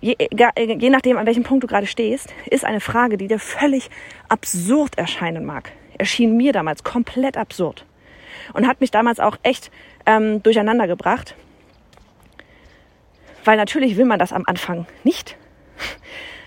je, 0.00 0.16
je 0.18 0.90
nachdem, 0.90 1.18
an 1.18 1.26
welchem 1.26 1.42
Punkt 1.42 1.64
du 1.64 1.68
gerade 1.68 1.86
stehst, 1.86 2.32
ist 2.50 2.64
eine 2.64 2.80
Frage, 2.80 3.16
die 3.16 3.28
dir 3.28 3.38
völlig 3.38 3.90
absurd 4.28 4.98
erscheinen 4.98 5.44
mag 5.44 5.72
erschien 5.98 6.36
mir 6.36 6.52
damals 6.52 6.84
komplett 6.84 7.36
absurd 7.36 7.84
und 8.52 8.66
hat 8.66 8.80
mich 8.80 8.90
damals 8.90 9.20
auch 9.20 9.36
echt 9.42 9.70
ähm, 10.04 10.42
durcheinander 10.42 10.86
gebracht. 10.86 11.34
Weil 13.44 13.56
natürlich 13.56 13.96
will 13.96 14.04
man 14.04 14.18
das 14.18 14.32
am 14.32 14.44
Anfang 14.46 14.86
nicht. 15.04 15.36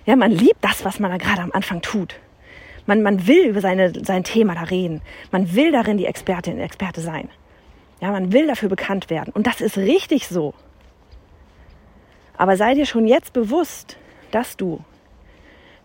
Ja, 0.05 0.15
man 0.15 0.31
liebt 0.31 0.63
das, 0.63 0.85
was 0.85 0.99
man 0.99 1.11
da 1.11 1.17
gerade 1.17 1.41
am 1.41 1.51
Anfang 1.51 1.81
tut. 1.81 2.15
Man, 2.89 3.03
man 3.03 3.27
will 3.27 3.45
über 3.45 3.61
seine, 3.61 3.93
sein 4.03 4.23
Thema 4.23 4.55
da 4.55 4.63
reden. 4.63 5.01
Man 5.31 5.53
will 5.53 5.71
darin 5.71 5.97
die 5.97 6.07
Expertin, 6.07 6.59
Experte 6.59 7.01
sein. 7.01 7.29
Ja, 8.01 8.11
man 8.11 8.33
will 8.33 8.47
dafür 8.47 8.67
bekannt 8.67 9.09
werden. 9.09 9.31
Und 9.31 9.45
das 9.45 9.61
ist 9.61 9.77
richtig 9.77 10.27
so. 10.27 10.55
Aber 12.35 12.57
sei 12.57 12.73
dir 12.73 12.87
schon 12.87 13.05
jetzt 13.05 13.33
bewusst, 13.33 13.97
dass 14.31 14.57
du 14.57 14.83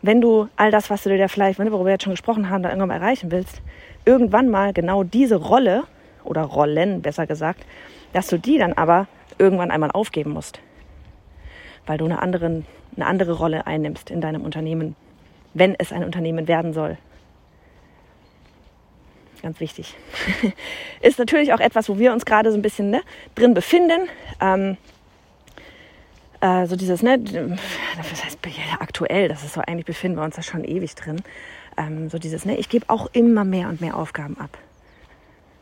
wenn 0.04 0.20
du 0.20 0.48
all 0.56 0.70
das, 0.70 0.90
was 0.90 1.02
du 1.02 1.16
dir 1.16 1.30
vielleicht, 1.30 1.58
worüber 1.58 1.82
wir 1.86 1.92
jetzt 1.92 2.04
schon 2.04 2.12
gesprochen 2.12 2.50
haben, 2.50 2.62
da 2.62 2.68
irgendwann 2.68 2.88
mal 2.88 3.00
erreichen 3.00 3.30
willst, 3.30 3.62
irgendwann 4.04 4.50
mal 4.50 4.74
genau 4.74 5.02
diese 5.02 5.36
Rolle 5.36 5.84
oder 6.24 6.42
Rollen, 6.42 7.00
besser 7.00 7.26
gesagt, 7.26 7.64
dass 8.12 8.26
du 8.26 8.38
die 8.38 8.58
dann 8.58 8.74
aber 8.74 9.06
irgendwann 9.38 9.70
einmal 9.70 9.90
aufgeben 9.90 10.32
musst, 10.32 10.60
weil 11.86 11.96
du 11.96 12.04
eine, 12.04 12.20
anderen, 12.20 12.66
eine 12.96 13.06
andere 13.06 13.32
Rolle 13.32 13.66
einnimmst 13.66 14.10
in 14.10 14.20
deinem 14.20 14.42
Unternehmen, 14.42 14.94
wenn 15.54 15.74
es 15.78 15.92
ein 15.92 16.04
Unternehmen 16.04 16.48
werden 16.48 16.72
soll. 16.72 16.98
Ganz 19.42 19.60
wichtig. 19.60 19.94
Ist 21.00 21.18
natürlich 21.18 21.52
auch 21.52 21.60
etwas, 21.60 21.88
wo 21.88 21.98
wir 21.98 22.12
uns 22.12 22.24
gerade 22.24 22.50
so 22.50 22.56
ein 22.56 22.62
bisschen 22.62 22.90
ne, 22.90 23.02
drin 23.34 23.54
befinden. 23.54 24.08
Ähm, 24.40 24.76
äh, 26.40 26.66
so 26.66 26.76
dieses, 26.76 27.02
ne, 27.02 27.18
was 27.96 28.24
heißt 28.24 28.38
aktuell, 28.80 29.28
das 29.28 29.44
ist 29.44 29.54
so, 29.54 29.60
eigentlich 29.60 29.86
befinden 29.86 30.18
wir 30.18 30.24
uns 30.24 30.36
da 30.36 30.42
schon 30.42 30.64
ewig 30.64 30.94
drin. 30.94 31.22
Ähm, 31.76 32.08
so 32.08 32.18
dieses, 32.18 32.44
ne, 32.44 32.56
ich 32.56 32.68
gebe 32.68 32.88
auch 32.88 33.08
immer 33.12 33.44
mehr 33.44 33.68
und 33.68 33.80
mehr 33.80 33.96
Aufgaben 33.96 34.38
ab. 34.38 34.56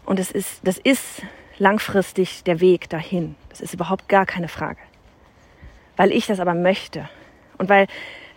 Und 0.05 0.19
es 0.19 0.31
ist, 0.31 0.61
das 0.65 0.79
ist 0.79 1.23
langfristig 1.59 2.45
der 2.45 2.61
Weg 2.61 2.89
dahin. 2.89 3.37
Das 3.49 3.61
ist 3.61 3.75
überhaupt 3.75 4.09
gar 4.09 4.27
keine 4.27 4.49
Frage. 4.49 4.81
Weil 5.97 6.13
ich 6.13 6.27
das 6.27 6.41
aber 6.41 6.55
möchte. 6.55 7.09
Und 7.59 7.69
weil 7.69 7.87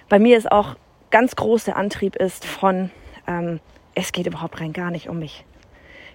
bei 0.09 0.19
mir 0.19 0.37
es 0.37 0.45
auch 0.45 0.75
ganz 1.11 1.35
groß 1.35 1.65
der 1.65 1.77
Antrieb 1.77 2.15
ist 2.15 2.45
von, 2.45 2.91
ähm, 3.27 3.59
es 3.93 4.11
geht 4.11 4.27
überhaupt 4.27 4.59
rein 4.59 4.73
gar 4.73 4.91
nicht 4.91 5.09
um 5.09 5.19
mich. 5.19 5.45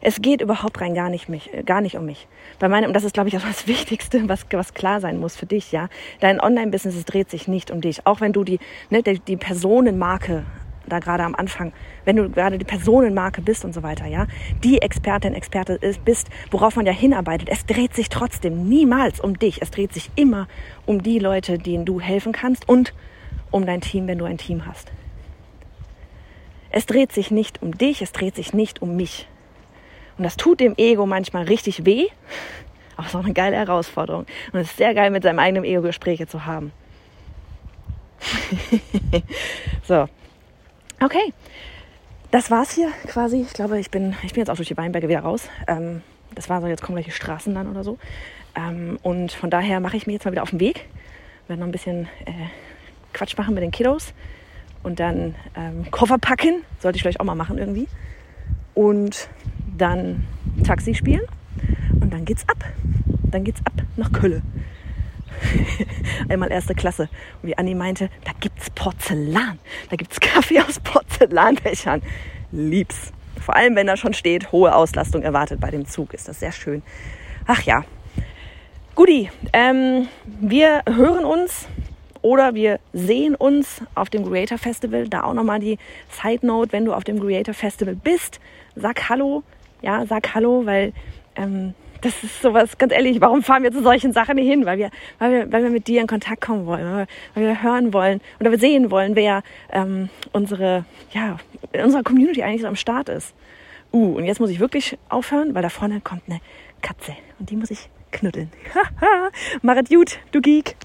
Es 0.03 0.23
geht 0.23 0.41
überhaupt 0.41 0.81
rein 0.81 0.95
gar 0.95 1.11
nicht, 1.11 1.29
mich, 1.29 1.53
äh, 1.53 1.63
gar 1.63 1.81
nicht 1.81 1.97
um 1.97 2.07
mich. 2.07 2.27
Bei 2.59 2.69
meinem, 2.69 2.89
und 2.89 2.95
das 2.95 3.05
ist, 3.05 3.13
glaube 3.13 3.29
ich, 3.29 3.37
auch 3.37 3.43
das 3.43 3.67
Wichtigste, 3.67 4.29
was, 4.29 4.47
was 4.51 4.75
klar 4.75 5.01
sein 5.01 5.19
muss 5.19 5.37
für 5.37 5.47
dich, 5.47 5.73
ja. 5.73 5.89
Dein 6.21 6.41
Online-Business 6.41 7.05
dreht 7.05 7.31
sich 7.31 7.49
nicht 7.49 7.71
um 7.71 7.81
dich. 7.81 8.07
Auch 8.07 8.21
wenn 8.21 8.33
du 8.33 8.45
die, 8.45 8.59
ne, 8.89 9.03
die, 9.03 9.19
die 9.19 9.37
Personenmarke 9.37 10.45
da 10.89 10.99
gerade 10.99 11.23
am 11.23 11.35
Anfang, 11.35 11.73
wenn 12.05 12.17
du 12.17 12.29
gerade 12.31 12.59
die 12.59 12.65
Personenmarke 12.65 13.43
bist 13.43 13.65
und 13.65 13.73
so 13.73 13.83
weiter, 13.83 14.07
ja, 14.07 14.27
die 14.65 14.83
Expertin, 14.83 15.35
Experte 15.35 15.75
ist, 15.75 16.05
bist, 16.05 16.29
worauf 16.51 16.77
man 16.77 16.87
ja 16.87 16.93
hinarbeitet, 16.93 17.49
es 17.49 17.65
dreht 17.65 17.95
sich 17.95 18.09
trotzdem 18.09 18.69
niemals 18.69 19.21
um 19.21 19.39
dich. 19.39 19.63
Es 19.63 19.71
dreht 19.71 19.93
sich 19.93 20.11
immer 20.17 20.49
um 20.87 21.03
die 21.03 21.19
Leute, 21.19 21.59
denen 21.59 21.85
du 21.85 22.01
helfen 22.01 22.33
kannst 22.33 22.69
und 22.69 22.93
um 23.51 23.67
dein 23.67 23.81
Team, 23.81 24.07
wenn 24.07 24.19
du 24.19 24.25
ein 24.25 24.39
Team 24.39 24.67
hast. 24.67 24.93
Es 26.71 26.87
dreht 26.87 27.13
sich 27.13 27.31
nicht 27.31 27.63
um 27.63 27.77
dich, 27.77 28.01
es 28.01 28.13
dreht 28.13 28.37
sich 28.37 28.53
nicht 28.53 28.81
um 28.81 28.97
mich. 28.97 29.29
Und 30.17 30.25
das 30.25 30.37
tut 30.37 30.61
dem 30.61 30.75
Ego 30.77 31.07
manchmal 31.07 31.45
richtig 31.45 31.85
weh, 31.85 32.07
aber 32.97 33.07
es 33.07 33.15
ist 33.15 33.17
auch 33.19 33.25
eine 33.25 33.33
geile 33.33 33.57
Herausforderung. 33.57 34.27
Und 34.53 34.61
es 34.61 34.71
ist 34.71 34.77
sehr 34.77 34.95
geil, 34.95 35.11
mit 35.11 35.23
seinem 35.23 35.39
eigenen 35.39 35.65
Ego 35.65 35.83
Gespräche 35.83 36.27
zu 36.27 36.47
haben. 36.47 36.73
so. 39.89 40.09
Okay. 41.03 41.33
Das 42.31 42.51
war's 42.51 42.71
hier 42.73 42.91
quasi. 43.09 43.41
Ich 43.41 43.55
glaube, 43.55 43.81
ich 43.81 43.91
bin, 43.91 44.15
ich 44.23 44.35
bin 44.35 44.43
jetzt 44.43 44.51
auch 44.51 44.57
durch 44.57 44.69
die 44.69 44.77
Weinberge 44.77 45.09
wieder 45.09 45.21
raus. 45.21 45.49
Ähm, 45.67 46.03
das 46.35 46.49
war 46.49 46.61
so, 46.61 46.69
jetzt 46.69 46.83
kommen 46.83 46.97
gleich 46.97 47.07
die 47.07 47.13
Straßen 47.13 47.55
dann 47.55 47.69
oder 47.69 47.83
so. 47.83 47.99
Ähm, 48.55 48.99
und 49.03 49.33
von 49.33 49.51
daher 49.51 49.81
mache 49.81 49.97
ich 49.97 50.07
mich 50.07 50.15
jetzt 50.15 50.25
mal 50.25 50.31
wieder 50.31 50.43
auf 50.43 50.51
den 50.51 50.61
Weg. 50.61 50.87
Werde 51.49 51.61
noch 51.61 51.69
ein 51.69 51.73
bisschen 51.73 52.05
äh, 52.27 52.33
Quatsch 53.13 53.37
machen 53.37 53.55
mit 53.55 53.63
den 53.63 53.71
Kiddos. 53.71 54.13
Und 54.83 55.01
dann 55.01 55.35
ähm, 55.57 55.91
Koffer 55.91 56.19
packen. 56.19 56.63
Sollte 56.79 56.97
ich 56.97 57.03
vielleicht 57.03 57.21
auch 57.21 57.25
mal 57.25 57.35
machen 57.35 57.59
irgendwie. 57.59 57.89
Und 58.75 59.29
dann 59.77 60.27
Taxi 60.65 60.95
spielen 60.95 61.23
und 62.01 62.13
dann 62.13 62.25
geht's 62.25 62.49
ab. 62.49 62.65
Dann 63.31 63.45
geht's 63.45 63.61
ab 63.65 63.73
nach 63.97 64.13
Kölle. 64.13 64.43
Einmal 66.29 66.51
erste 66.51 66.75
Klasse. 66.75 67.09
Und 67.43 67.49
wie 67.49 67.59
Anni 67.59 67.75
meinte, 67.75 68.11
da 68.25 68.33
gibt's 68.41 68.71
Porzellan. 68.71 69.59
Da 69.89 69.97
gibt's 69.97 70.21
Kaffee 70.21 70.61
aus 70.61 70.81
Porzellanbechern. 70.81 72.03
Lieb's. 72.53 73.13
Vor 73.41 73.57
allem, 73.57 73.75
wenn 73.77 73.87
da 73.87 73.97
schon 73.97 74.15
steht, 74.15 74.53
hohe 74.53 74.75
Auslastung 74.75 75.23
erwartet 75.23 75.61
bei 75.61 75.71
dem 75.71 75.87
Zug. 75.87 76.13
Ist 76.15 76.29
das 76.29 76.41
sehr 76.41 76.53
schön. 76.53 76.83
Ach 77.47 77.63
ja. 77.63 77.85
Guti, 78.95 79.31
ähm, 79.53 80.09
wir 80.27 80.83
hören 80.87 81.25
uns 81.25 81.67
oder 82.23 82.55
wir 82.55 82.81
sehen 82.93 83.35
uns 83.35 83.83
auf 83.95 84.11
dem 84.11 84.25
Creator 84.25 84.59
Festival. 84.59 85.09
Da 85.09 85.25
auch 85.25 85.35
nochmal 85.35 85.61
die 85.61 85.79
Side 86.11 86.47
Note, 86.47 86.73
wenn 86.73 86.85
du 86.85 86.93
auf 86.93 87.05
dem 87.05 87.21
Creator 87.21 87.55
Festival 87.55 87.95
bist, 87.95 88.41
sag 88.77 89.09
Hallo, 89.09 89.43
ja, 89.83 90.05
sag 90.07 90.35
Hallo, 90.35 90.67
weil 90.67 90.93
ähm, 91.37 91.75
das 92.01 92.23
ist 92.23 92.41
sowas, 92.41 92.79
ganz 92.79 92.93
ehrlich, 92.93 93.21
warum 93.21 93.43
fahren 93.43 93.63
wir 93.63 93.73
zu 93.73 93.83
solchen 93.83 94.13
Sachen 94.13 94.37
nicht 94.37 94.49
hin? 94.49 94.65
Weil 94.65 94.79
wir, 94.79 94.91
weil 95.19 95.33
wir, 95.33 95.53
weil 95.53 95.63
wir 95.65 95.71
mit 95.71 95.87
dir 95.87 96.01
in 96.01 96.07
Kontakt 96.07 96.41
kommen 96.41 96.67
wollen, 96.67 96.85
weil 96.85 96.97
wir, 96.97 97.07
weil 97.35 97.45
wir 97.45 97.63
hören 97.63 97.93
wollen 97.93 98.21
oder 98.41 98.51
wir 98.51 98.59
sehen 98.59 98.91
wollen, 98.91 99.17
wer 99.17 99.43
ähm, 99.71 100.09
unsere, 100.33 100.85
ja, 101.13 101.39
in 101.73 101.85
unserer 101.85 102.03
Community 102.03 102.43
eigentlich 102.43 102.63
so 102.63 102.69
am 102.69 102.77
Start 102.77 103.09
ist. 103.09 103.35
Uh, 103.93 104.17
und 104.17 104.25
jetzt 104.25 104.41
muss 104.41 104.51
ich 104.51 104.61
wirklich 104.61 104.97
aufhören, 105.09 105.55
weil 105.55 105.63
da 105.63 105.69
vorne 105.69 106.01
kommt 106.01 106.23
eine 106.29 106.41
Katze 106.81 107.13
und 107.39 107.51
die 107.51 107.57
muss 107.57 107.71
ich 107.71 107.89
knuddeln. 108.13 108.51
Es 109.63 109.89
gut, 109.89 110.19
du 110.33 110.41
Geek. 110.41 110.77